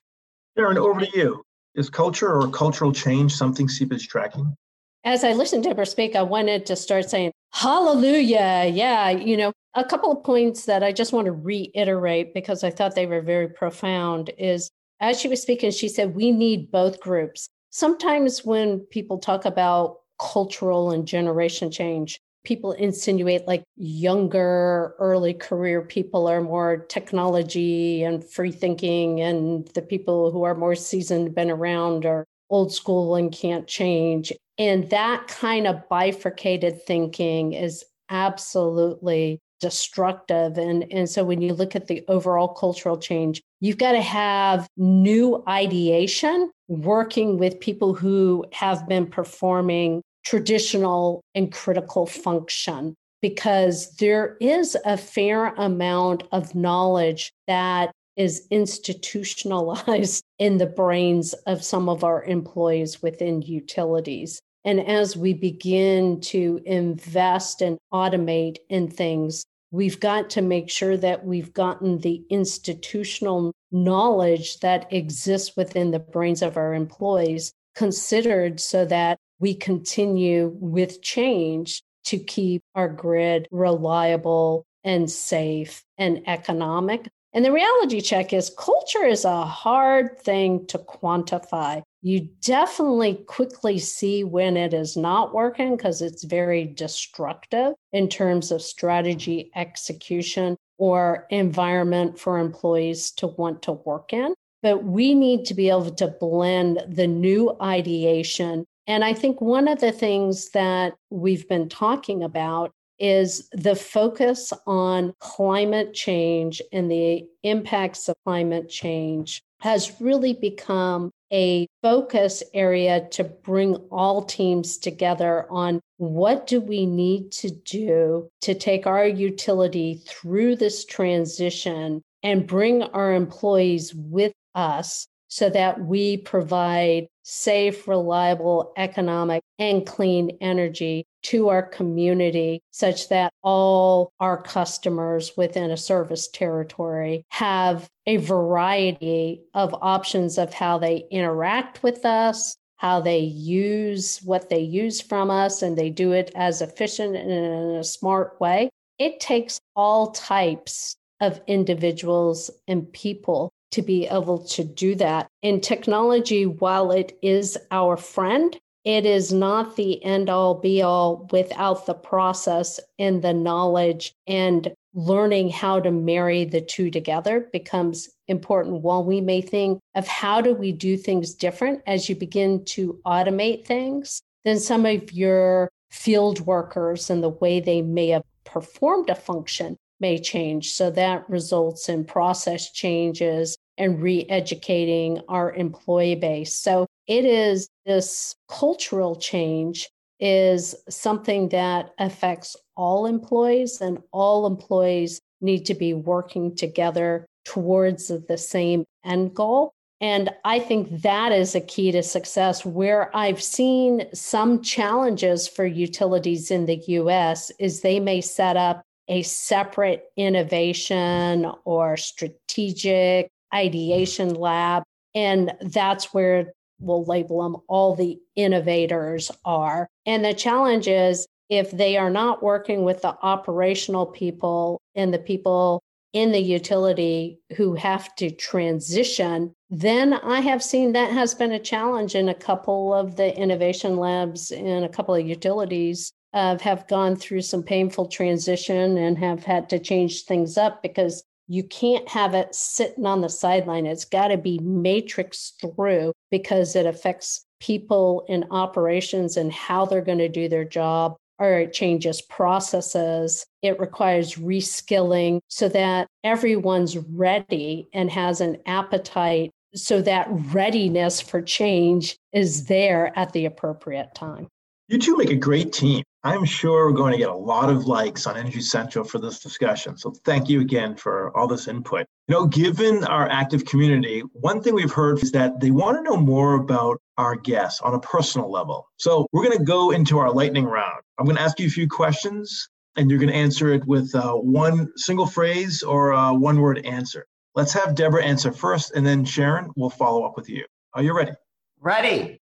Sharon, 0.57 0.77
over 0.77 0.99
to 0.99 1.17
you. 1.17 1.41
Is 1.75 1.89
culture 1.89 2.33
or 2.33 2.47
cultural 2.49 2.91
change 2.91 3.33
something 3.33 3.67
SEPA 3.67 3.95
is 3.95 4.05
tracking? 4.05 4.55
As 5.03 5.23
I 5.23 5.33
listened 5.33 5.63
to 5.65 5.73
her 5.73 5.85
speak, 5.85 6.15
I 6.15 6.21
wanted 6.21 6.65
to 6.67 6.75
start 6.75 7.09
saying, 7.09 7.31
Hallelujah. 7.51 8.69
Yeah. 8.71 9.09
You 9.09 9.37
know, 9.37 9.53
a 9.75 9.83
couple 9.83 10.11
of 10.11 10.23
points 10.23 10.65
that 10.65 10.83
I 10.83 10.91
just 10.91 11.13
want 11.13 11.25
to 11.25 11.31
reiterate 11.31 12.33
because 12.33 12.63
I 12.63 12.69
thought 12.69 12.95
they 12.95 13.05
were 13.05 13.21
very 13.21 13.47
profound 13.47 14.31
is 14.37 14.69
as 14.99 15.19
she 15.19 15.27
was 15.27 15.41
speaking, 15.41 15.71
she 15.71 15.89
said, 15.89 16.15
we 16.15 16.31
need 16.31 16.71
both 16.71 17.01
groups. 17.01 17.49
Sometimes 17.71 18.45
when 18.45 18.79
people 18.79 19.17
talk 19.17 19.45
about 19.45 19.97
cultural 20.19 20.91
and 20.91 21.05
generation 21.05 21.69
change, 21.69 22.21
people 22.43 22.73
insinuate 22.73 23.47
like 23.47 23.63
younger 23.77 24.95
early 24.99 25.33
career 25.33 25.81
people 25.81 26.27
are 26.27 26.41
more 26.41 26.77
technology 26.89 28.03
and 28.03 28.23
free 28.23 28.51
thinking 28.51 29.21
and 29.21 29.67
the 29.69 29.81
people 29.81 30.31
who 30.31 30.43
are 30.43 30.55
more 30.55 30.75
seasoned 30.75 31.33
been 31.33 31.49
around 31.49 32.05
are 32.05 32.25
old 32.49 32.73
school 32.73 33.15
and 33.15 33.31
can't 33.31 33.67
change. 33.67 34.31
And 34.59 34.89
that 34.91 35.27
kind 35.27 35.65
of 35.65 35.87
bifurcated 35.89 36.83
thinking 36.83 37.53
is 37.53 37.83
absolutely 38.09 39.39
destructive. 39.59 40.57
And 40.57 40.85
and 40.91 41.09
so 41.09 41.23
when 41.23 41.41
you 41.41 41.53
look 41.53 41.75
at 41.75 41.87
the 41.87 42.03
overall 42.09 42.49
cultural 42.49 42.97
change 42.97 43.41
you've 43.63 43.77
got 43.77 43.93
to 43.93 44.01
have 44.01 44.67
new 44.75 45.41
ideation 45.47 46.51
working 46.67 47.37
with 47.37 47.61
people 47.61 47.93
who 47.93 48.43
have 48.51 48.85
been 48.89 49.07
performing 49.07 50.01
traditional 50.23 51.21
and 51.35 51.51
critical 51.51 52.05
function 52.05 52.95
because 53.21 53.95
there 53.95 54.35
is 54.41 54.75
a 54.85 54.97
fair 54.97 55.47
amount 55.55 56.23
of 56.31 56.53
knowledge 56.55 57.31
that 57.47 57.91
is 58.17 58.45
institutionalized 58.51 60.23
in 60.39 60.57
the 60.57 60.65
brains 60.65 61.33
of 61.47 61.63
some 61.63 61.89
of 61.89 62.03
our 62.03 62.23
employees 62.25 63.01
within 63.01 63.41
utilities. 63.41 64.41
And 64.65 64.79
as 64.79 65.17
we 65.17 65.33
begin 65.33 66.21
to 66.21 66.61
invest 66.65 67.61
and 67.61 67.77
automate 67.93 68.57
in 68.69 68.87
things, 68.89 69.45
we've 69.71 69.99
got 69.99 70.29
to 70.31 70.41
make 70.41 70.69
sure 70.69 70.95
that 70.97 71.25
we've 71.25 71.53
gotten 71.53 71.99
the 71.99 72.23
institutional 72.29 73.51
knowledge 73.71 74.59
that 74.59 74.91
exists 74.93 75.57
within 75.57 75.91
the 75.91 75.99
brains 75.99 76.41
of 76.41 76.57
our 76.57 76.73
employees 76.73 77.51
considered 77.75 78.59
so 78.59 78.85
that 78.85 79.17
we 79.43 79.53
continue 79.53 80.55
with 80.61 81.01
change 81.01 81.83
to 82.05 82.17
keep 82.17 82.61
our 82.75 82.87
grid 82.87 83.45
reliable 83.51 84.65
and 84.85 85.11
safe 85.11 85.83
and 85.97 86.23
economic. 86.27 87.09
And 87.33 87.43
the 87.43 87.51
reality 87.51 87.99
check 87.99 88.31
is 88.31 88.55
culture 88.57 89.03
is 89.03 89.25
a 89.25 89.43
hard 89.43 90.17
thing 90.17 90.65
to 90.67 90.77
quantify. 90.77 91.81
You 92.01 92.29
definitely 92.39 93.15
quickly 93.27 93.79
see 93.79 94.23
when 94.23 94.55
it 94.55 94.73
is 94.73 94.95
not 94.95 95.33
working 95.33 95.75
because 95.75 96.01
it's 96.01 96.23
very 96.23 96.63
destructive 96.63 97.73
in 97.91 98.07
terms 98.07 98.49
of 98.49 98.61
strategy 98.61 99.51
execution 99.57 100.55
or 100.77 101.27
environment 101.31 102.17
for 102.17 102.39
employees 102.39 103.11
to 103.17 103.27
want 103.27 103.61
to 103.63 103.73
work 103.73 104.13
in. 104.13 104.35
But 104.61 104.85
we 104.85 105.13
need 105.13 105.43
to 105.47 105.53
be 105.53 105.69
able 105.69 105.91
to 105.91 106.07
blend 106.07 106.81
the 106.87 107.07
new 107.07 107.57
ideation 107.61 108.65
and 108.87 109.03
I 109.03 109.13
think 109.13 109.39
one 109.41 109.67
of 109.67 109.79
the 109.79 109.91
things 109.91 110.49
that 110.49 110.93
we've 111.09 111.47
been 111.47 111.69
talking 111.69 112.23
about 112.23 112.71
is 112.99 113.49
the 113.51 113.75
focus 113.75 114.53
on 114.67 115.13
climate 115.19 115.93
change 115.93 116.61
and 116.71 116.91
the 116.91 117.25
impacts 117.43 118.07
of 118.07 118.15
climate 118.25 118.69
change 118.69 119.41
has 119.61 119.99
really 119.99 120.33
become 120.33 121.09
a 121.31 121.65
focus 121.81 122.43
area 122.53 123.07
to 123.09 123.23
bring 123.23 123.75
all 123.89 124.23
teams 124.23 124.77
together 124.77 125.47
on 125.49 125.81
what 125.97 126.45
do 126.45 126.61
we 126.61 126.85
need 126.85 127.31
to 127.31 127.49
do 127.49 128.29
to 128.41 128.53
take 128.53 128.85
our 128.85 129.07
utility 129.07 129.95
through 130.05 130.55
this 130.55 130.85
transition 130.85 132.01
and 132.21 132.45
bring 132.45 132.83
our 132.83 133.13
employees 133.13 133.95
with 133.95 134.33
us 134.53 135.07
so 135.29 135.49
that 135.49 135.79
we 135.81 136.17
provide 136.17 137.07
safe, 137.23 137.87
reliable, 137.87 138.73
economic, 138.77 139.41
and 139.57 139.87
clean 139.87 140.37
energy 140.41 141.05
to 141.23 141.49
our 141.49 141.63
community 141.63 142.61
such 142.71 143.09
that 143.09 143.31
all 143.41 144.11
our 144.19 144.41
customers 144.41 145.31
within 145.37 145.71
a 145.71 145.77
service 145.77 146.27
territory 146.27 147.25
have 147.29 147.89
a 148.05 148.17
variety 148.17 149.41
of 149.53 149.73
options 149.81 150.37
of 150.37 150.53
how 150.53 150.77
they 150.77 151.05
interact 151.09 151.81
with 151.81 152.05
us, 152.05 152.57
how 152.75 152.99
they 152.99 153.19
use 153.19 154.19
what 154.23 154.49
they 154.49 154.59
use 154.59 154.99
from 154.99 155.31
us, 155.31 155.61
and 155.61 155.77
they 155.77 155.89
do 155.89 156.11
it 156.11 156.31
as 156.35 156.61
efficient 156.61 157.15
and 157.15 157.31
in 157.31 157.75
a 157.75 157.83
smart 157.83 158.39
way. 158.41 158.69
It 158.99 159.19
takes 159.21 159.59
all 159.75 160.11
types 160.11 160.95
of 161.21 161.39
individuals 161.47 162.51
and 162.67 162.91
people 162.91 163.53
to 163.73 163.81
be 163.81 164.07
able 164.07 164.39
to 164.39 164.63
do 164.63 164.95
that. 164.95 165.27
And 165.43 165.61
technology, 165.61 166.45
while 166.45 166.91
it 166.91 167.17
is 167.21 167.57
our 167.71 167.97
friend, 167.97 168.57
it 168.83 169.05
is 169.05 169.31
not 169.31 169.75
the 169.75 170.03
end 170.03 170.29
all 170.29 170.55
be 170.55 170.81
all 170.81 171.27
without 171.31 171.85
the 171.85 171.93
process 171.93 172.79
and 172.99 173.21
the 173.21 173.33
knowledge 173.33 174.13
and 174.27 174.73
learning 174.93 175.49
how 175.49 175.79
to 175.79 175.91
marry 175.91 176.43
the 176.43 176.61
two 176.61 176.91
together 176.91 177.49
becomes 177.51 178.09
important 178.27 178.81
while 178.81 179.03
we 179.03 179.21
may 179.21 179.41
think 179.41 179.79
of 179.95 180.07
how 180.07 180.41
do 180.41 180.53
we 180.53 180.71
do 180.71 180.97
things 180.97 181.33
different 181.33 181.81
as 181.87 182.09
you 182.09 182.15
begin 182.15 182.63
to 182.63 182.99
automate 183.05 183.65
things 183.65 184.21
then 184.43 184.59
some 184.59 184.85
of 184.85 185.11
your 185.11 185.69
field 185.89 186.41
workers 186.41 187.09
and 187.09 187.23
the 187.23 187.29
way 187.29 187.59
they 187.59 187.81
may 187.81 188.09
have 188.09 188.23
performed 188.43 189.09
a 189.09 189.15
function 189.15 189.75
may 189.99 190.19
change 190.19 190.73
so 190.73 190.91
that 190.91 191.27
results 191.29 191.89
in 191.89 192.03
process 192.03 192.71
changes 192.71 193.57
and 193.77 194.01
re 194.01 194.25
educating 194.29 195.21
our 195.29 195.53
employee 195.53 196.15
base. 196.15 196.53
So 196.53 196.87
it 197.07 197.25
is 197.25 197.67
this 197.85 198.35
cultural 198.49 199.15
change 199.15 199.89
is 200.19 200.75
something 200.89 201.49
that 201.49 201.91
affects 201.99 202.55
all 202.77 203.05
employees, 203.05 203.81
and 203.81 203.99
all 204.11 204.47
employees 204.47 205.19
need 205.41 205.65
to 205.65 205.73
be 205.73 205.93
working 205.93 206.55
together 206.55 207.25
towards 207.45 208.07
the 208.07 208.37
same 208.37 208.85
end 209.03 209.35
goal. 209.35 209.73
And 209.99 210.29
I 210.43 210.59
think 210.59 211.01
that 211.01 211.31
is 211.31 211.55
a 211.55 211.61
key 211.61 211.91
to 211.91 212.03
success. 212.03 212.65
Where 212.65 213.15
I've 213.15 213.41
seen 213.41 214.05
some 214.13 214.61
challenges 214.61 215.47
for 215.47 215.65
utilities 215.65 216.51
in 216.51 216.65
the 216.65 216.81
US 216.87 217.51
is 217.59 217.81
they 217.81 217.99
may 217.99 218.21
set 218.21 218.57
up 218.57 218.81
a 219.07 219.21
separate 219.23 220.05
innovation 220.15 221.49
or 221.65 221.97
strategic 221.97 223.29
ideation 223.53 224.33
lab. 224.33 224.83
And 225.15 225.53
that's 225.61 226.13
where 226.13 226.53
we'll 226.79 227.05
label 227.05 227.43
them 227.43 227.61
all 227.67 227.95
the 227.95 228.19
innovators 228.35 229.31
are. 229.45 229.87
And 230.05 230.25
the 230.25 230.33
challenge 230.33 230.87
is 230.87 231.27
if 231.49 231.71
they 231.71 231.97
are 231.97 232.09
not 232.09 232.41
working 232.41 232.83
with 232.83 233.01
the 233.01 233.15
operational 233.21 234.05
people 234.05 234.81
and 234.95 235.13
the 235.13 235.19
people 235.19 235.81
in 236.13 236.31
the 236.31 236.39
utility 236.39 237.39
who 237.57 237.73
have 237.73 238.15
to 238.15 238.29
transition, 238.29 239.53
then 239.69 240.13
I 240.13 240.41
have 240.41 240.63
seen 240.63 240.93
that 240.93 241.11
has 241.11 241.33
been 241.33 241.51
a 241.51 241.59
challenge 241.59 242.15
in 242.15 242.29
a 242.29 242.35
couple 242.35 242.93
of 242.93 243.15
the 243.15 243.35
innovation 243.35 243.97
labs 243.97 244.51
in 244.51 244.83
a 244.83 244.89
couple 244.89 245.15
of 245.15 245.25
utilities 245.25 246.11
uh, 246.33 246.57
have 246.59 246.87
gone 246.87 247.15
through 247.15 247.41
some 247.41 247.63
painful 247.63 248.07
transition 248.07 248.97
and 248.97 249.17
have 249.17 249.43
had 249.43 249.69
to 249.69 249.79
change 249.79 250.23
things 250.23 250.57
up 250.57 250.81
because 250.81 251.23
you 251.47 251.63
can't 251.63 252.07
have 252.09 252.33
it 252.33 252.55
sitting 252.55 253.05
on 253.05 253.21
the 253.21 253.29
sideline. 253.29 253.85
It's 253.85 254.05
got 254.05 254.29
to 254.29 254.37
be 254.37 254.59
matrix 254.59 255.53
through 255.59 256.13
because 256.31 256.75
it 256.75 256.85
affects 256.85 257.45
people 257.59 258.25
in 258.27 258.45
operations 258.51 259.37
and 259.37 259.51
how 259.51 259.85
they're 259.85 260.01
going 260.01 260.17
to 260.17 260.29
do 260.29 260.47
their 260.49 260.65
job, 260.65 261.15
or 261.39 261.59
it 261.59 261.73
changes 261.73 262.21
processes. 262.21 263.45
It 263.61 263.79
requires 263.79 264.35
reskilling 264.35 265.39
so 265.47 265.69
that 265.69 266.07
everyone's 266.23 266.97
ready 266.97 267.87
and 267.93 268.09
has 268.11 268.41
an 268.41 268.57
appetite 268.65 269.51
so 269.75 270.01
that 270.03 270.27
readiness 270.29 271.19
for 271.19 271.41
change 271.41 272.17
is 272.31 272.65
there 272.65 273.17
at 273.17 273.33
the 273.33 273.45
appropriate 273.45 274.13
time. 274.13 274.47
You 274.87 274.99
two 274.99 275.17
make 275.17 275.31
a 275.31 275.35
great 275.35 275.73
team. 275.73 276.03
I'm 276.25 276.45
sure 276.45 276.85
we're 276.85 276.95
going 276.95 277.11
to 277.11 277.17
get 277.17 277.29
a 277.29 277.35
lot 277.35 277.69
of 277.69 277.85
likes 277.85 278.25
on 278.27 278.37
Energy 278.37 278.61
Central 278.61 279.03
for 279.03 279.19
this 279.19 279.39
discussion. 279.39 279.97
So 279.97 280.11
thank 280.23 280.47
you 280.47 280.61
again 280.61 280.95
for 280.95 281.35
all 281.37 281.47
this 281.47 281.67
input. 281.67 282.07
You 282.29 282.35
know, 282.35 282.47
given 282.47 283.03
our 283.03 283.27
active 283.27 283.65
community, 283.65 284.21
one 284.31 284.61
thing 284.61 284.73
we've 284.73 284.91
heard 284.91 285.21
is 285.21 285.33
that 285.33 285.59
they 285.59 285.71
want 285.71 285.97
to 285.97 286.03
know 286.03 286.15
more 286.15 286.53
about 286.53 287.01
our 287.17 287.35
guests 287.35 287.81
on 287.81 287.93
a 287.93 287.99
personal 287.99 288.49
level. 288.49 288.87
So 288.95 289.27
we're 289.33 289.43
going 289.43 289.57
to 289.57 289.65
go 289.65 289.91
into 289.91 290.17
our 290.17 290.31
lightning 290.31 290.63
round. 290.63 291.01
I'm 291.19 291.25
going 291.25 291.35
to 291.35 291.41
ask 291.41 291.59
you 291.59 291.67
a 291.67 291.69
few 291.69 291.89
questions 291.89 292.69
and 292.95 293.09
you're 293.09 293.19
going 293.19 293.31
to 293.31 293.35
answer 293.35 293.73
it 293.73 293.85
with 293.85 294.13
uh, 294.15 294.33
one 294.33 294.91
single 294.95 295.27
phrase 295.27 295.83
or 295.83 296.11
a 296.11 296.33
one 296.33 296.61
word 296.61 296.85
answer. 296.85 297.25
Let's 297.55 297.73
have 297.73 297.95
Debra 297.95 298.23
answer 298.23 298.51
first, 298.51 298.93
and 298.95 299.05
then 299.05 299.25
Sharon 299.25 299.71
will 299.75 299.89
follow 299.89 300.23
up 300.23 300.35
with 300.35 300.49
you. 300.49 300.65
Are 300.93 301.03
you 301.03 301.15
ready? 301.15 301.33
Ready. 301.79 302.39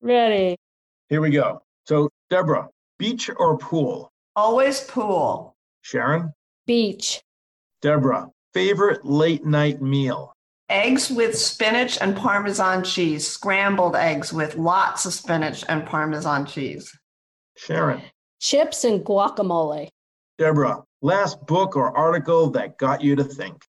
Ready. 0.00 0.56
Here 1.10 1.20
we 1.20 1.30
go. 1.30 1.62
So, 1.86 2.08
Debra, 2.30 2.68
beach 2.98 3.30
or 3.36 3.58
pool? 3.58 4.10
Always 4.36 4.80
pool. 4.80 5.54
Sharon? 5.82 6.32
Beach. 6.66 7.22
Debra, 7.82 8.30
favorite 8.52 9.04
late 9.04 9.44
night 9.44 9.82
meal? 9.82 10.32
Eggs 10.70 11.10
with 11.10 11.36
spinach 11.36 11.98
and 12.00 12.16
Parmesan 12.16 12.82
cheese, 12.82 13.26
scrambled 13.26 13.94
eggs 13.96 14.32
with 14.32 14.56
lots 14.56 15.04
of 15.04 15.12
spinach 15.12 15.64
and 15.68 15.84
Parmesan 15.84 16.46
cheese. 16.46 16.90
Sharon? 17.56 18.00
Chips 18.40 18.84
and 18.84 19.04
guacamole. 19.04 19.88
Debra, 20.38 20.82
last 21.02 21.46
book 21.46 21.76
or 21.76 21.96
article 21.96 22.50
that 22.50 22.78
got 22.78 23.02
you 23.02 23.14
to 23.16 23.24
think? 23.24 23.62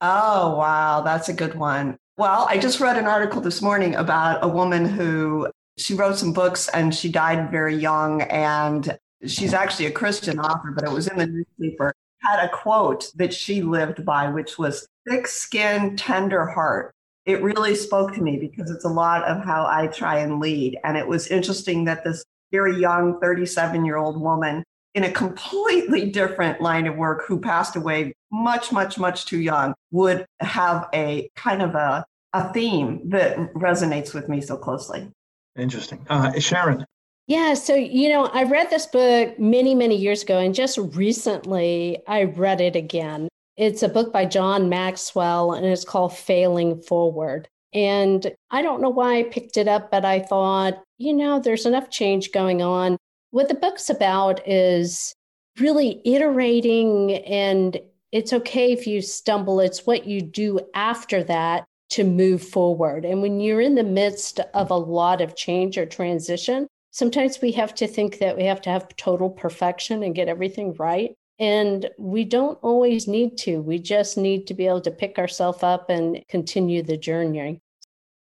Oh, 0.00 0.56
wow. 0.56 1.00
That's 1.00 1.28
a 1.28 1.32
good 1.32 1.54
one. 1.54 1.96
Well, 2.18 2.46
I 2.48 2.58
just 2.58 2.80
read 2.80 2.98
an 2.98 3.06
article 3.06 3.40
this 3.40 3.62
morning 3.62 3.94
about 3.94 4.44
a 4.44 4.48
woman 4.48 4.84
who 4.84 5.48
she 5.76 5.94
wrote 5.94 6.16
some 6.16 6.32
books 6.32 6.68
and 6.68 6.94
she 6.94 7.10
died 7.10 7.50
very 7.50 7.76
young. 7.76 8.22
And 8.22 8.98
she's 9.26 9.54
actually 9.54 9.86
a 9.86 9.92
Christian 9.92 10.38
author, 10.38 10.72
but 10.72 10.84
it 10.84 10.90
was 10.90 11.08
in 11.08 11.18
the 11.18 11.26
newspaper. 11.26 11.94
Had 12.18 12.44
a 12.44 12.48
quote 12.48 13.10
that 13.16 13.34
she 13.34 13.62
lived 13.62 14.04
by, 14.04 14.28
which 14.28 14.58
was 14.58 14.86
thick 15.08 15.26
skin, 15.26 15.96
tender 15.96 16.46
heart. 16.46 16.94
It 17.24 17.42
really 17.42 17.74
spoke 17.74 18.14
to 18.14 18.22
me 18.22 18.36
because 18.36 18.70
it's 18.70 18.84
a 18.84 18.88
lot 18.88 19.24
of 19.24 19.44
how 19.44 19.66
I 19.66 19.86
try 19.88 20.18
and 20.18 20.40
lead. 20.40 20.78
And 20.84 20.96
it 20.96 21.06
was 21.06 21.28
interesting 21.28 21.84
that 21.84 22.04
this 22.04 22.24
very 22.50 22.78
young 22.78 23.18
37 23.20 23.84
year 23.84 23.96
old 23.96 24.20
woman 24.20 24.62
in 24.94 25.04
a 25.04 25.10
completely 25.10 26.10
different 26.10 26.60
line 26.60 26.86
of 26.86 26.96
work 26.96 27.24
who 27.26 27.40
passed 27.40 27.76
away 27.76 28.12
much, 28.30 28.72
much, 28.72 28.98
much 28.98 29.24
too 29.24 29.38
young 29.38 29.74
would 29.90 30.26
have 30.40 30.88
a 30.94 31.30
kind 31.34 31.62
of 31.62 31.74
a, 31.74 32.04
a 32.34 32.52
theme 32.52 33.08
that 33.08 33.36
resonates 33.54 34.12
with 34.12 34.28
me 34.28 34.40
so 34.40 34.56
closely. 34.56 35.08
Interesting. 35.56 36.06
Uh, 36.08 36.38
Sharon. 36.38 36.86
Yeah, 37.26 37.54
so 37.54 37.74
you 37.74 38.08
know, 38.08 38.26
I 38.26 38.42
read 38.44 38.70
this 38.70 38.86
book 38.86 39.38
many, 39.38 39.74
many 39.74 39.96
years 39.96 40.22
ago, 40.22 40.38
and 40.38 40.54
just 40.54 40.78
recently 40.78 42.02
I 42.08 42.24
read 42.24 42.60
it 42.60 42.76
again. 42.76 43.28
It's 43.56 43.82
a 43.82 43.88
book 43.88 44.12
by 44.12 44.24
John 44.24 44.68
Maxwell, 44.68 45.52
and 45.52 45.64
it's 45.64 45.84
called 45.84 46.16
Failing 46.16 46.80
Forward. 46.82 47.48
And 47.74 48.32
I 48.50 48.60
don't 48.60 48.82
know 48.82 48.90
why 48.90 49.18
I 49.18 49.22
picked 49.24 49.56
it 49.56 49.68
up, 49.68 49.90
but 49.90 50.04
I 50.04 50.20
thought, 50.20 50.82
you 50.98 51.14
know, 51.14 51.40
there's 51.40 51.64
enough 51.64 51.90
change 51.90 52.32
going 52.32 52.60
on. 52.60 52.98
What 53.30 53.48
the 53.48 53.54
book's 53.54 53.88
about 53.88 54.46
is 54.46 55.14
really 55.58 56.02
iterating, 56.04 57.12
and 57.24 57.78
it's 58.10 58.32
okay 58.32 58.72
if 58.72 58.86
you 58.86 59.00
stumble. 59.00 59.60
It's 59.60 59.86
what 59.86 60.06
you 60.06 60.20
do 60.22 60.60
after 60.74 61.22
that 61.24 61.64
to 61.92 62.04
move 62.04 62.42
forward. 62.42 63.04
And 63.04 63.20
when 63.20 63.38
you're 63.38 63.60
in 63.60 63.74
the 63.74 63.84
midst 63.84 64.40
of 64.54 64.70
a 64.70 64.76
lot 64.76 65.20
of 65.20 65.36
change 65.36 65.76
or 65.76 65.84
transition, 65.84 66.66
sometimes 66.90 67.40
we 67.42 67.52
have 67.52 67.74
to 67.76 67.86
think 67.86 68.18
that 68.18 68.36
we 68.36 68.44
have 68.44 68.62
to 68.62 68.70
have 68.70 68.96
total 68.96 69.28
perfection 69.28 70.02
and 70.02 70.14
get 70.14 70.28
everything 70.28 70.74
right. 70.78 71.14
And 71.38 71.90
we 71.98 72.24
don't 72.24 72.58
always 72.62 73.06
need 73.06 73.36
to. 73.38 73.60
We 73.60 73.78
just 73.78 74.16
need 74.16 74.46
to 74.46 74.54
be 74.54 74.66
able 74.66 74.80
to 74.82 74.90
pick 74.90 75.18
ourselves 75.18 75.62
up 75.62 75.90
and 75.90 76.24
continue 76.28 76.82
the 76.82 76.96
journey. 76.96 77.60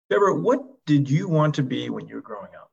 Debra, 0.10 0.40
what 0.40 0.64
did 0.86 1.10
you 1.10 1.28
want 1.28 1.54
to 1.56 1.64
be 1.64 1.90
when 1.90 2.08
you 2.08 2.16
were 2.16 2.22
growing 2.22 2.52
up? 2.56 2.72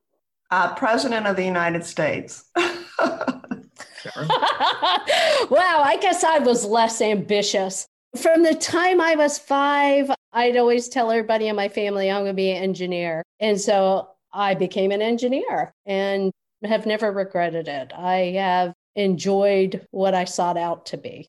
Uh, 0.51 0.73
President 0.75 1.27
of 1.27 1.35
the 1.35 1.43
United 1.43 1.83
States. 1.83 2.45
wow, 4.15 5.81
I 5.83 5.97
guess 5.99 6.23
I 6.23 6.39
was 6.39 6.63
less 6.63 7.01
ambitious. 7.01 7.87
From 8.17 8.43
the 8.43 8.55
time 8.55 9.01
I 9.01 9.15
was 9.15 9.37
five, 9.37 10.09
I'd 10.31 10.57
always 10.57 10.87
tell 10.87 11.11
everybody 11.11 11.47
in 11.47 11.55
my 11.55 11.67
family 11.67 12.09
I'm 12.09 12.23
going 12.23 12.27
to 12.27 12.33
be 12.33 12.51
an 12.51 12.63
engineer. 12.63 13.23
And 13.39 13.59
so 13.59 14.09
I 14.31 14.53
became 14.53 14.91
an 14.91 15.01
engineer 15.01 15.73
and 15.85 16.31
have 16.63 16.85
never 16.85 17.11
regretted 17.11 17.67
it. 17.67 17.91
I 17.93 18.33
have 18.37 18.73
enjoyed 18.95 19.85
what 19.91 20.13
I 20.13 20.25
sought 20.25 20.57
out 20.57 20.85
to 20.87 20.97
be. 20.97 21.27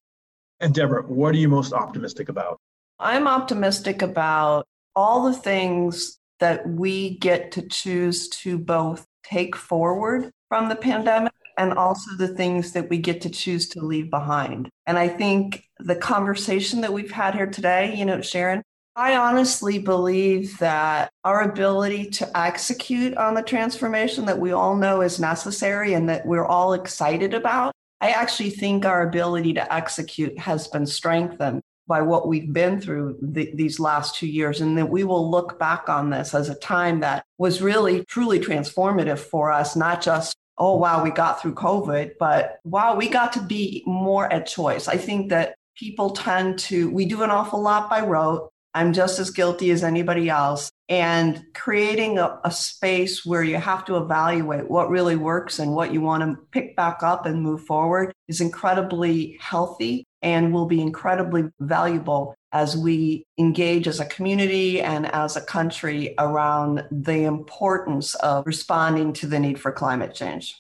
And 0.61 0.75
Debra, 0.75 1.03
what 1.03 1.35
are 1.35 1.39
you 1.39 1.49
most 1.49 1.73
optimistic 1.73 2.29
about? 2.29 2.59
I'm 2.99 3.27
optimistic 3.27 4.03
about 4.03 4.65
all 4.95 5.25
the 5.25 5.37
things 5.37 6.19
that 6.41 6.69
we 6.69 7.19
get 7.19 7.53
to 7.53 7.63
choose 7.63 8.29
to 8.29 8.59
both 8.59 9.07
take 9.25 9.57
forward 9.57 10.31
from 10.49 10.69
the 10.69 10.77
pandemic 10.77 11.33
and 11.57 11.73
also 11.73 12.11
the 12.17 12.29
things 12.29 12.73
that 12.73 12.89
we 12.91 12.99
get 12.99 13.21
to 13.23 13.31
choose 13.31 13.69
to 13.71 13.81
leave 13.81 14.11
behind. 14.11 14.69
And 14.87 14.99
I 14.99 15.09
think 15.09 15.65
the 15.79 15.97
conversation 15.97 16.81
that 16.83 16.93
we've 16.93 17.11
had 17.11 17.35
here 17.35 17.47
today, 17.47 17.95
you 17.95 18.05
know, 18.05 18.21
Sharon, 18.21 18.63
I 18.95 19.17
honestly 19.17 19.79
believe 19.79 20.59
that 20.59 21.11
our 21.23 21.43
ability 21.43 22.11
to 22.13 22.39
execute 22.39 23.15
on 23.17 23.35
the 23.35 23.43
transformation 23.43 24.25
that 24.25 24.39
we 24.39 24.53
all 24.53 24.75
know 24.75 25.03
is 25.03 25.21
necessary 25.21 25.93
and 25.93 26.09
that 26.09 26.25
we're 26.25 26.47
all 26.47 26.73
excited 26.73 27.35
about, 27.35 27.75
I 28.01 28.11
actually 28.11 28.51
think 28.51 28.87
our 28.87 29.07
ability 29.07 29.53
to 29.55 29.75
execute 29.75 30.39
has 30.39 30.69
been 30.69 30.87
strengthened 30.87 31.61
by 31.87 32.03
what 32.03 32.27
we've 32.27 32.53
been 32.53 32.81
through 32.81 33.19
the, 33.23 33.51
these 33.55 33.79
last 33.79 34.17
two 34.17 34.27
years, 34.27 34.61
and 34.61 34.77
that 34.77 34.89
we 34.89 35.05
will 35.05 35.31
look 35.31 35.59
back 35.59 35.89
on 35.89 36.11
this 36.11 36.35
as 36.35 36.49
a 36.49 36.55
time 36.57 37.01
that 37.01 37.25
was 37.39 37.63
really, 37.63 38.05
truly 38.07 38.41
transformative 38.41 39.19
for 39.19 39.53
us, 39.53 39.77
not 39.77 40.03
just 40.03 40.37
oh, 40.59 40.77
wow, 40.77 41.03
we 41.03 41.11
got 41.11 41.41
through 41.41 41.55
COVID, 41.55 42.13
but 42.19 42.59
wow, 42.65 42.97
we 42.97 43.09
got 43.09 43.33
to 43.35 43.43
be 43.43 43.83
more 43.87 44.33
at 44.33 44.47
choice. 44.47 44.89
I 44.89 44.97
think 44.97 45.31
that 45.31 45.55
people 45.77 46.11
tend 46.11 46.59
to, 46.59 46.91
we 46.91 47.05
do 47.05 47.23
an 47.23 47.31
awful 47.31 47.61
lot 47.61 47.91
by 47.91 48.01
rote. 48.01 48.51
I'm 48.75 48.93
just 48.93 49.19
as 49.19 49.31
guilty 49.31 49.71
as 49.71 49.83
anybody 49.83 50.29
else. 50.29 50.71
And 50.89 51.45
creating 51.55 52.19
a, 52.19 52.39
a, 52.45 52.51
space 52.51 53.27
where 53.27 53.43
you 53.43 53.57
have 53.57 53.85
to 53.87 53.97
evaluate 53.97 54.71
what 54.71 54.89
really 54.89 55.17
works 55.17 55.59
and 55.59 55.73
what 55.73 55.93
you 55.93 56.01
want 56.01 56.23
to 56.23 56.41
pick 56.53 56.77
back 56.77 57.03
up 57.03 57.27
and 57.27 57.43
move 57.43 57.65
forward 57.65 58.13
is 58.29 58.41
incredibly 58.41 59.37
healthy 59.41 60.06
and 60.23 60.53
will 60.53 60.67
be 60.67 60.81
incredibly 60.81 61.45
valuable 61.61 62.35
as 62.53 62.77
we 62.77 63.25
engage 63.39 63.87
as 63.87 64.01
a 64.01 64.07
community 64.07 64.81
and 64.81 65.07
as 65.13 65.37
a 65.37 65.41
country 65.41 66.15
around 66.19 66.87
the 66.91 67.25
importance 67.25 68.15
of 68.17 68.47
responding 68.47 69.13
to 69.13 69.27
the 69.27 69.39
need 69.39 69.61
for 69.61 69.73
climate 69.73 70.15
change. 70.15 70.59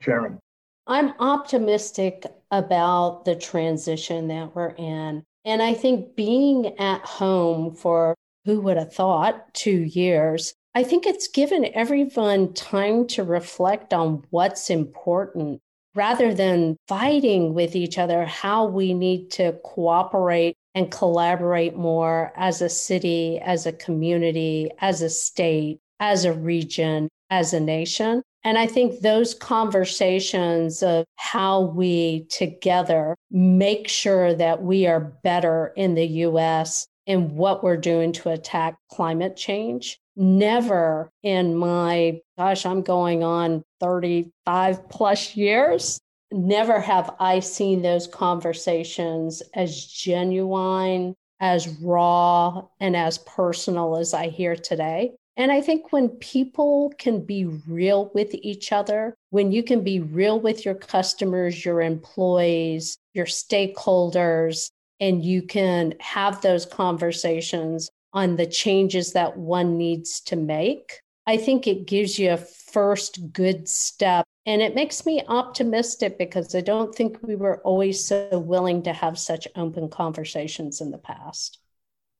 Sharon. 0.00 0.38
I'm 0.86 1.14
optimistic 1.20 2.26
about 2.50 3.24
the 3.24 3.36
transition 3.36 4.28
that 4.28 4.54
we're 4.54 4.74
in. 4.76 5.24
And 5.44 5.62
I 5.62 5.74
think 5.74 6.16
being 6.16 6.78
at 6.78 7.00
home 7.04 7.74
for 7.74 8.14
who 8.44 8.60
would 8.60 8.76
have 8.76 8.92
thought 8.92 9.52
two 9.54 9.82
years, 9.82 10.54
I 10.74 10.84
think 10.84 11.06
it's 11.06 11.28
given 11.28 11.70
everyone 11.74 12.52
time 12.54 13.06
to 13.08 13.24
reflect 13.24 13.92
on 13.92 14.24
what's 14.30 14.70
important 14.70 15.60
rather 15.94 16.32
than 16.34 16.76
fighting 16.88 17.54
with 17.54 17.76
each 17.76 17.98
other, 17.98 18.24
how 18.24 18.64
we 18.66 18.94
need 18.94 19.30
to 19.32 19.52
cooperate 19.64 20.56
and 20.74 20.90
collaborate 20.90 21.76
more 21.76 22.32
as 22.36 22.62
a 22.62 22.68
city, 22.68 23.38
as 23.40 23.66
a 23.66 23.72
community, 23.72 24.70
as 24.80 25.02
a 25.02 25.10
state, 25.10 25.78
as 26.00 26.24
a 26.24 26.32
region, 26.32 27.08
as 27.30 27.52
a 27.52 27.60
nation. 27.60 28.22
And 28.44 28.58
I 28.58 28.66
think 28.66 29.00
those 29.00 29.34
conversations 29.34 30.82
of 30.82 31.04
how 31.16 31.60
we 31.60 32.24
together 32.28 33.14
make 33.30 33.86
sure 33.86 34.34
that 34.34 34.62
we 34.62 34.86
are 34.86 35.00
better 35.22 35.72
in 35.76 35.94
the 35.94 36.06
US 36.06 36.86
in 37.06 37.34
what 37.34 37.62
we're 37.62 37.76
doing 37.76 38.12
to 38.12 38.30
attack 38.30 38.76
climate 38.90 39.36
change. 39.36 39.98
Never 40.14 41.10
in 41.22 41.56
my, 41.56 42.20
gosh, 42.38 42.66
I'm 42.66 42.82
going 42.82 43.24
on 43.24 43.64
35 43.80 44.88
plus 44.88 45.36
years, 45.36 46.00
never 46.30 46.80
have 46.80 47.14
I 47.18 47.40
seen 47.40 47.82
those 47.82 48.06
conversations 48.06 49.42
as 49.54 49.86
genuine, 49.86 51.14
as 51.40 51.68
raw, 51.80 52.62
and 52.80 52.96
as 52.96 53.18
personal 53.18 53.96
as 53.96 54.14
I 54.14 54.28
hear 54.28 54.56
today. 54.56 55.12
And 55.36 55.50
I 55.50 55.62
think 55.62 55.92
when 55.92 56.10
people 56.10 56.92
can 56.98 57.24
be 57.24 57.46
real 57.46 58.10
with 58.14 58.34
each 58.34 58.70
other, 58.70 59.14
when 59.30 59.50
you 59.50 59.62
can 59.62 59.82
be 59.82 60.00
real 60.00 60.38
with 60.38 60.64
your 60.64 60.74
customers, 60.74 61.64
your 61.64 61.80
employees, 61.80 62.98
your 63.14 63.26
stakeholders, 63.26 64.70
and 65.02 65.24
you 65.24 65.42
can 65.42 65.94
have 65.98 66.40
those 66.40 66.64
conversations 66.64 67.90
on 68.12 68.36
the 68.36 68.46
changes 68.46 69.12
that 69.14 69.36
one 69.36 69.76
needs 69.76 70.20
to 70.20 70.36
make. 70.36 71.00
I 71.26 71.38
think 71.38 71.66
it 71.66 71.88
gives 71.88 72.20
you 72.20 72.30
a 72.30 72.36
first 72.36 73.32
good 73.32 73.68
step. 73.68 74.24
And 74.46 74.62
it 74.62 74.76
makes 74.76 75.04
me 75.04 75.20
optimistic 75.26 76.18
because 76.18 76.54
I 76.54 76.60
don't 76.60 76.94
think 76.94 77.18
we 77.20 77.34
were 77.34 77.60
always 77.62 78.04
so 78.04 78.38
willing 78.38 78.80
to 78.84 78.92
have 78.92 79.18
such 79.18 79.48
open 79.56 79.88
conversations 79.88 80.80
in 80.80 80.92
the 80.92 80.98
past. 80.98 81.58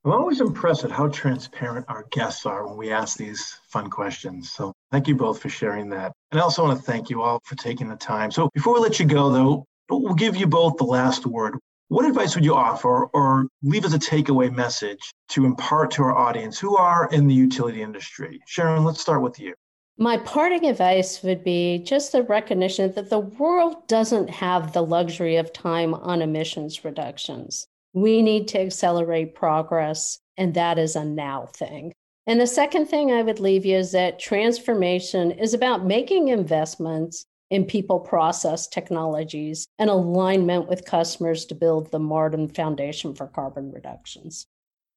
I'm 0.04 0.10
always 0.10 0.40
impressed 0.40 0.82
at 0.82 0.90
how 0.90 1.06
transparent 1.06 1.86
our 1.88 2.06
guests 2.10 2.46
are 2.46 2.66
when 2.66 2.76
we 2.76 2.90
ask 2.90 3.16
these 3.16 3.60
fun 3.68 3.90
questions. 3.90 4.50
So 4.50 4.72
thank 4.90 5.06
you 5.06 5.14
both 5.14 5.40
for 5.40 5.48
sharing 5.48 5.88
that. 5.90 6.12
And 6.32 6.40
I 6.40 6.42
also 6.42 6.64
want 6.64 6.76
to 6.76 6.84
thank 6.84 7.10
you 7.10 7.22
all 7.22 7.38
for 7.44 7.54
taking 7.54 7.88
the 7.88 7.94
time. 7.94 8.32
So 8.32 8.50
before 8.52 8.74
we 8.74 8.80
let 8.80 8.98
you 8.98 9.06
go, 9.06 9.30
though, 9.30 9.66
we'll 9.88 10.14
give 10.14 10.36
you 10.36 10.48
both 10.48 10.78
the 10.78 10.84
last 10.84 11.26
word. 11.26 11.56
What 11.92 12.06
advice 12.06 12.34
would 12.34 12.44
you 12.46 12.54
offer 12.54 13.04
or 13.12 13.48
leave 13.62 13.84
as 13.84 13.92
a 13.92 13.98
takeaway 13.98 14.50
message 14.50 15.12
to 15.28 15.44
impart 15.44 15.90
to 15.90 16.02
our 16.04 16.16
audience 16.16 16.58
who 16.58 16.74
are 16.74 17.06
in 17.12 17.26
the 17.26 17.34
utility 17.34 17.82
industry? 17.82 18.40
Sharon, 18.46 18.82
let's 18.82 19.02
start 19.02 19.20
with 19.20 19.38
you. 19.38 19.52
My 19.98 20.16
parting 20.16 20.64
advice 20.64 21.22
would 21.22 21.44
be 21.44 21.80
just 21.80 22.12
the 22.12 22.22
recognition 22.22 22.94
that 22.94 23.10
the 23.10 23.18
world 23.18 23.86
doesn't 23.88 24.30
have 24.30 24.72
the 24.72 24.80
luxury 24.80 25.36
of 25.36 25.52
time 25.52 25.92
on 25.92 26.22
emissions 26.22 26.82
reductions. 26.82 27.66
We 27.92 28.22
need 28.22 28.48
to 28.48 28.60
accelerate 28.60 29.34
progress, 29.34 30.18
and 30.38 30.54
that 30.54 30.78
is 30.78 30.96
a 30.96 31.04
now 31.04 31.50
thing. 31.52 31.92
And 32.26 32.40
the 32.40 32.46
second 32.46 32.86
thing 32.86 33.12
I 33.12 33.20
would 33.20 33.38
leave 33.38 33.66
you 33.66 33.76
is 33.76 33.92
that 33.92 34.18
transformation 34.18 35.30
is 35.30 35.52
about 35.52 35.84
making 35.84 36.28
investments 36.28 37.26
in 37.52 37.66
people, 37.66 38.00
process, 38.00 38.66
technologies, 38.66 39.68
and 39.78 39.90
alignment 39.90 40.68
with 40.68 40.86
customers 40.86 41.44
to 41.44 41.54
build 41.54 41.90
the 41.90 41.98
modern 41.98 42.48
foundation 42.48 43.14
for 43.14 43.26
carbon 43.26 43.70
reductions. 43.70 44.46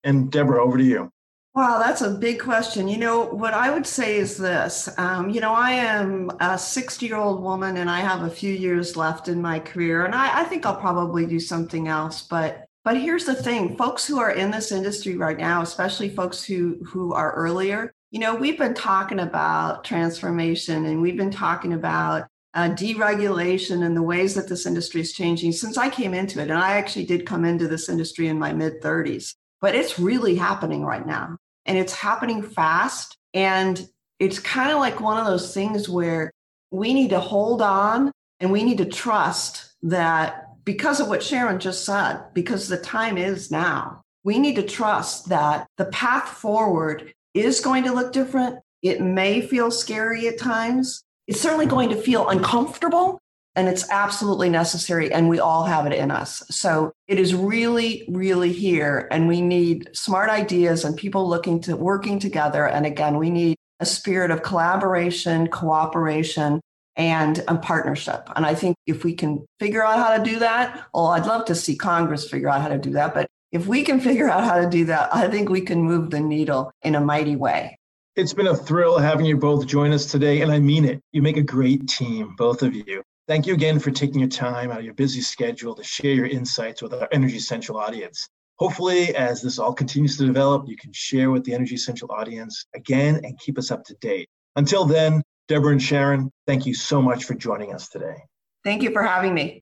And 0.05 0.31
Debra, 0.31 0.63
over 0.63 0.77
to 0.77 0.83
you. 0.83 1.09
Wow, 1.53 1.79
that's 1.79 2.01
a 2.01 2.11
big 2.11 2.39
question. 2.39 2.87
You 2.87 2.97
know, 2.97 3.25
what 3.25 3.53
I 3.53 3.69
would 3.71 3.85
say 3.85 4.17
is 4.17 4.37
this 4.37 4.89
um, 4.97 5.29
you 5.29 5.41
know, 5.41 5.53
I 5.53 5.71
am 5.71 6.31
a 6.39 6.57
60 6.57 7.05
year 7.05 7.17
old 7.17 7.41
woman 7.41 7.77
and 7.77 7.89
I 7.89 7.99
have 7.99 8.23
a 8.23 8.29
few 8.29 8.53
years 8.53 8.95
left 8.95 9.27
in 9.27 9.41
my 9.41 9.59
career, 9.59 10.05
and 10.05 10.15
I, 10.15 10.41
I 10.41 10.43
think 10.45 10.65
I'll 10.65 10.75
probably 10.75 11.25
do 11.25 11.39
something 11.39 11.89
else. 11.89 12.21
But 12.21 12.65
but 12.85 12.97
here's 12.97 13.25
the 13.25 13.35
thing 13.35 13.75
folks 13.75 14.05
who 14.05 14.19
are 14.19 14.31
in 14.31 14.51
this 14.51 14.71
industry 14.71 15.17
right 15.17 15.37
now, 15.37 15.61
especially 15.61 16.07
folks 16.07 16.43
who, 16.43 16.77
who 16.85 17.13
are 17.13 17.33
earlier, 17.33 17.91
you 18.11 18.19
know, 18.19 18.35
we've 18.35 18.57
been 18.57 18.75
talking 18.75 19.19
about 19.19 19.83
transformation 19.83 20.85
and 20.85 21.01
we've 21.01 21.17
been 21.17 21.31
talking 21.31 21.73
about 21.73 22.27
uh, 22.55 22.69
deregulation 22.69 23.85
and 23.85 23.95
the 23.95 24.01
ways 24.01 24.33
that 24.33 24.47
this 24.47 24.65
industry 24.65 25.01
is 25.01 25.11
changing 25.13 25.51
since 25.51 25.77
I 25.77 25.89
came 25.89 26.13
into 26.13 26.39
it. 26.39 26.49
And 26.49 26.57
I 26.57 26.77
actually 26.77 27.05
did 27.05 27.25
come 27.25 27.43
into 27.43 27.67
this 27.67 27.89
industry 27.89 28.27
in 28.27 28.39
my 28.39 28.53
mid 28.53 28.81
30s, 28.81 29.35
but 29.61 29.75
it's 29.75 29.99
really 29.99 30.35
happening 30.35 30.83
right 30.83 31.05
now. 31.05 31.37
And 31.65 31.77
it's 31.77 31.93
happening 31.93 32.41
fast. 32.41 33.17
And 33.33 33.85
it's 34.19 34.39
kind 34.39 34.71
of 34.71 34.79
like 34.79 35.01
one 35.01 35.17
of 35.17 35.25
those 35.25 35.53
things 35.53 35.89
where 35.89 36.31
we 36.71 36.93
need 36.93 37.09
to 37.09 37.19
hold 37.19 37.61
on 37.61 38.11
and 38.39 38.51
we 38.51 38.63
need 38.63 38.77
to 38.77 38.85
trust 38.85 39.73
that 39.83 40.43
because 40.63 40.99
of 40.99 41.09
what 41.09 41.23
Sharon 41.23 41.59
just 41.59 41.85
said, 41.85 42.21
because 42.33 42.67
the 42.67 42.77
time 42.77 43.17
is 43.17 43.51
now, 43.51 44.01
we 44.23 44.39
need 44.39 44.55
to 44.55 44.63
trust 44.63 45.29
that 45.29 45.67
the 45.77 45.85
path 45.85 46.29
forward 46.29 47.13
is 47.33 47.59
going 47.59 47.83
to 47.83 47.93
look 47.93 48.13
different. 48.13 48.59
It 48.81 49.01
may 49.01 49.41
feel 49.41 49.69
scary 49.69 50.27
at 50.27 50.39
times, 50.39 51.04
it's 51.27 51.41
certainly 51.41 51.65
going 51.65 51.89
to 51.89 51.95
feel 51.95 52.29
uncomfortable 52.29 53.19
and 53.55 53.67
it's 53.67 53.89
absolutely 53.89 54.49
necessary 54.49 55.11
and 55.11 55.29
we 55.29 55.39
all 55.39 55.63
have 55.63 55.85
it 55.85 55.93
in 55.93 56.11
us. 56.11 56.43
So 56.49 56.91
it 57.07 57.19
is 57.19 57.33
really 57.33 58.05
really 58.09 58.51
here 58.51 59.07
and 59.11 59.27
we 59.27 59.41
need 59.41 59.89
smart 59.93 60.29
ideas 60.29 60.83
and 60.83 60.97
people 60.97 61.27
looking 61.27 61.61
to 61.61 61.75
working 61.75 62.19
together. 62.19 62.67
And 62.67 62.85
again 62.85 63.17
we 63.17 63.29
need 63.29 63.55
a 63.79 63.85
spirit 63.85 64.31
of 64.31 64.43
collaboration 64.43 65.47
cooperation 65.47 66.61
and 66.95 67.43
a 67.47 67.55
partnership. 67.57 68.29
And 68.35 68.45
i 68.45 68.55
think 68.55 68.75
if 68.85 69.03
we 69.03 69.13
can 69.13 69.45
figure 69.59 69.83
out 69.83 69.97
how 69.97 70.17
to 70.17 70.23
do 70.23 70.39
that 70.39 70.87
well 70.93 71.07
i'd 71.07 71.25
love 71.25 71.45
to 71.45 71.55
see 71.55 71.75
congress 71.75 72.29
figure 72.29 72.49
out 72.49 72.61
how 72.61 72.69
to 72.69 72.77
do 72.77 72.91
that 72.91 73.13
but 73.13 73.27
if 73.51 73.67
we 73.67 73.83
can 73.83 73.99
figure 73.99 74.29
out 74.29 74.43
how 74.43 74.59
to 74.59 74.69
do 74.69 74.85
that 74.85 75.13
i 75.15 75.27
think 75.27 75.49
we 75.49 75.61
can 75.61 75.81
move 75.81 76.09
the 76.09 76.19
needle 76.19 76.71
in 76.83 76.95
a 76.95 77.01
mighty 77.01 77.35
way 77.35 77.77
it's 78.15 78.33
been 78.33 78.47
a 78.47 78.55
thrill 78.55 78.97
having 78.97 79.25
you 79.25 79.35
both 79.35 79.67
join 79.67 79.91
us 79.91 80.05
today, 80.05 80.41
and 80.41 80.51
I 80.51 80.59
mean 80.59 80.85
it. 80.85 81.01
You 81.11 81.21
make 81.21 81.37
a 81.37 81.43
great 81.43 81.87
team, 81.87 82.33
both 82.37 82.63
of 82.63 82.73
you. 82.73 83.03
Thank 83.27 83.45
you 83.45 83.53
again 83.53 83.79
for 83.79 83.91
taking 83.91 84.19
your 84.19 84.29
time 84.29 84.71
out 84.71 84.79
of 84.79 84.85
your 84.85 84.93
busy 84.93 85.19
schedule 85.19 85.75
to 85.75 85.83
share 85.83 86.13
your 86.13 86.27
insights 86.27 86.81
with 86.81 86.93
our 86.93 87.09
Energy 87.11 87.39
Central 87.39 87.77
audience. 87.77 88.29
Hopefully, 88.57 89.13
as 89.15 89.41
this 89.41 89.59
all 89.59 89.73
continues 89.73 90.17
to 90.17 90.25
develop, 90.25 90.65
you 90.67 90.77
can 90.77 90.93
share 90.93 91.29
with 91.29 91.43
the 91.43 91.53
Energy 91.53 91.75
Central 91.75 92.09
audience 92.11 92.65
again 92.73 93.19
and 93.23 93.37
keep 93.39 93.57
us 93.57 93.69
up 93.69 93.83
to 93.85 93.95
date. 93.95 94.29
Until 94.55 94.85
then, 94.85 95.21
Debra 95.49 95.73
and 95.73 95.81
Sharon, 95.81 96.31
thank 96.47 96.65
you 96.65 96.73
so 96.73 97.01
much 97.01 97.25
for 97.25 97.33
joining 97.33 97.73
us 97.73 97.89
today. 97.89 98.15
Thank 98.63 98.81
you 98.81 98.91
for 98.91 99.03
having 99.03 99.33
me. 99.33 99.61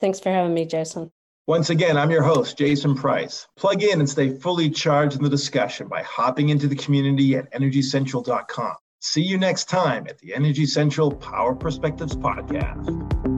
Thanks 0.00 0.20
for 0.20 0.30
having 0.30 0.52
me, 0.52 0.66
Jason. 0.66 1.10
Once 1.46 1.68
again, 1.68 1.98
I'm 1.98 2.10
your 2.10 2.22
host, 2.22 2.56
Jason 2.56 2.94
Price. 2.94 3.46
Plug 3.56 3.82
in 3.82 4.00
and 4.00 4.08
stay 4.08 4.30
fully 4.30 4.70
charged 4.70 5.16
in 5.16 5.22
the 5.22 5.28
discussion 5.28 5.88
by 5.88 6.02
hopping 6.02 6.48
into 6.48 6.66
the 6.66 6.74
community 6.74 7.36
at 7.36 7.52
energycentral.com. 7.52 8.76
See 9.00 9.20
you 9.20 9.36
next 9.36 9.68
time 9.68 10.06
at 10.08 10.18
the 10.20 10.34
Energy 10.34 10.64
Central 10.64 11.12
Power 11.12 11.54
Perspectives 11.54 12.16
Podcast. 12.16 13.33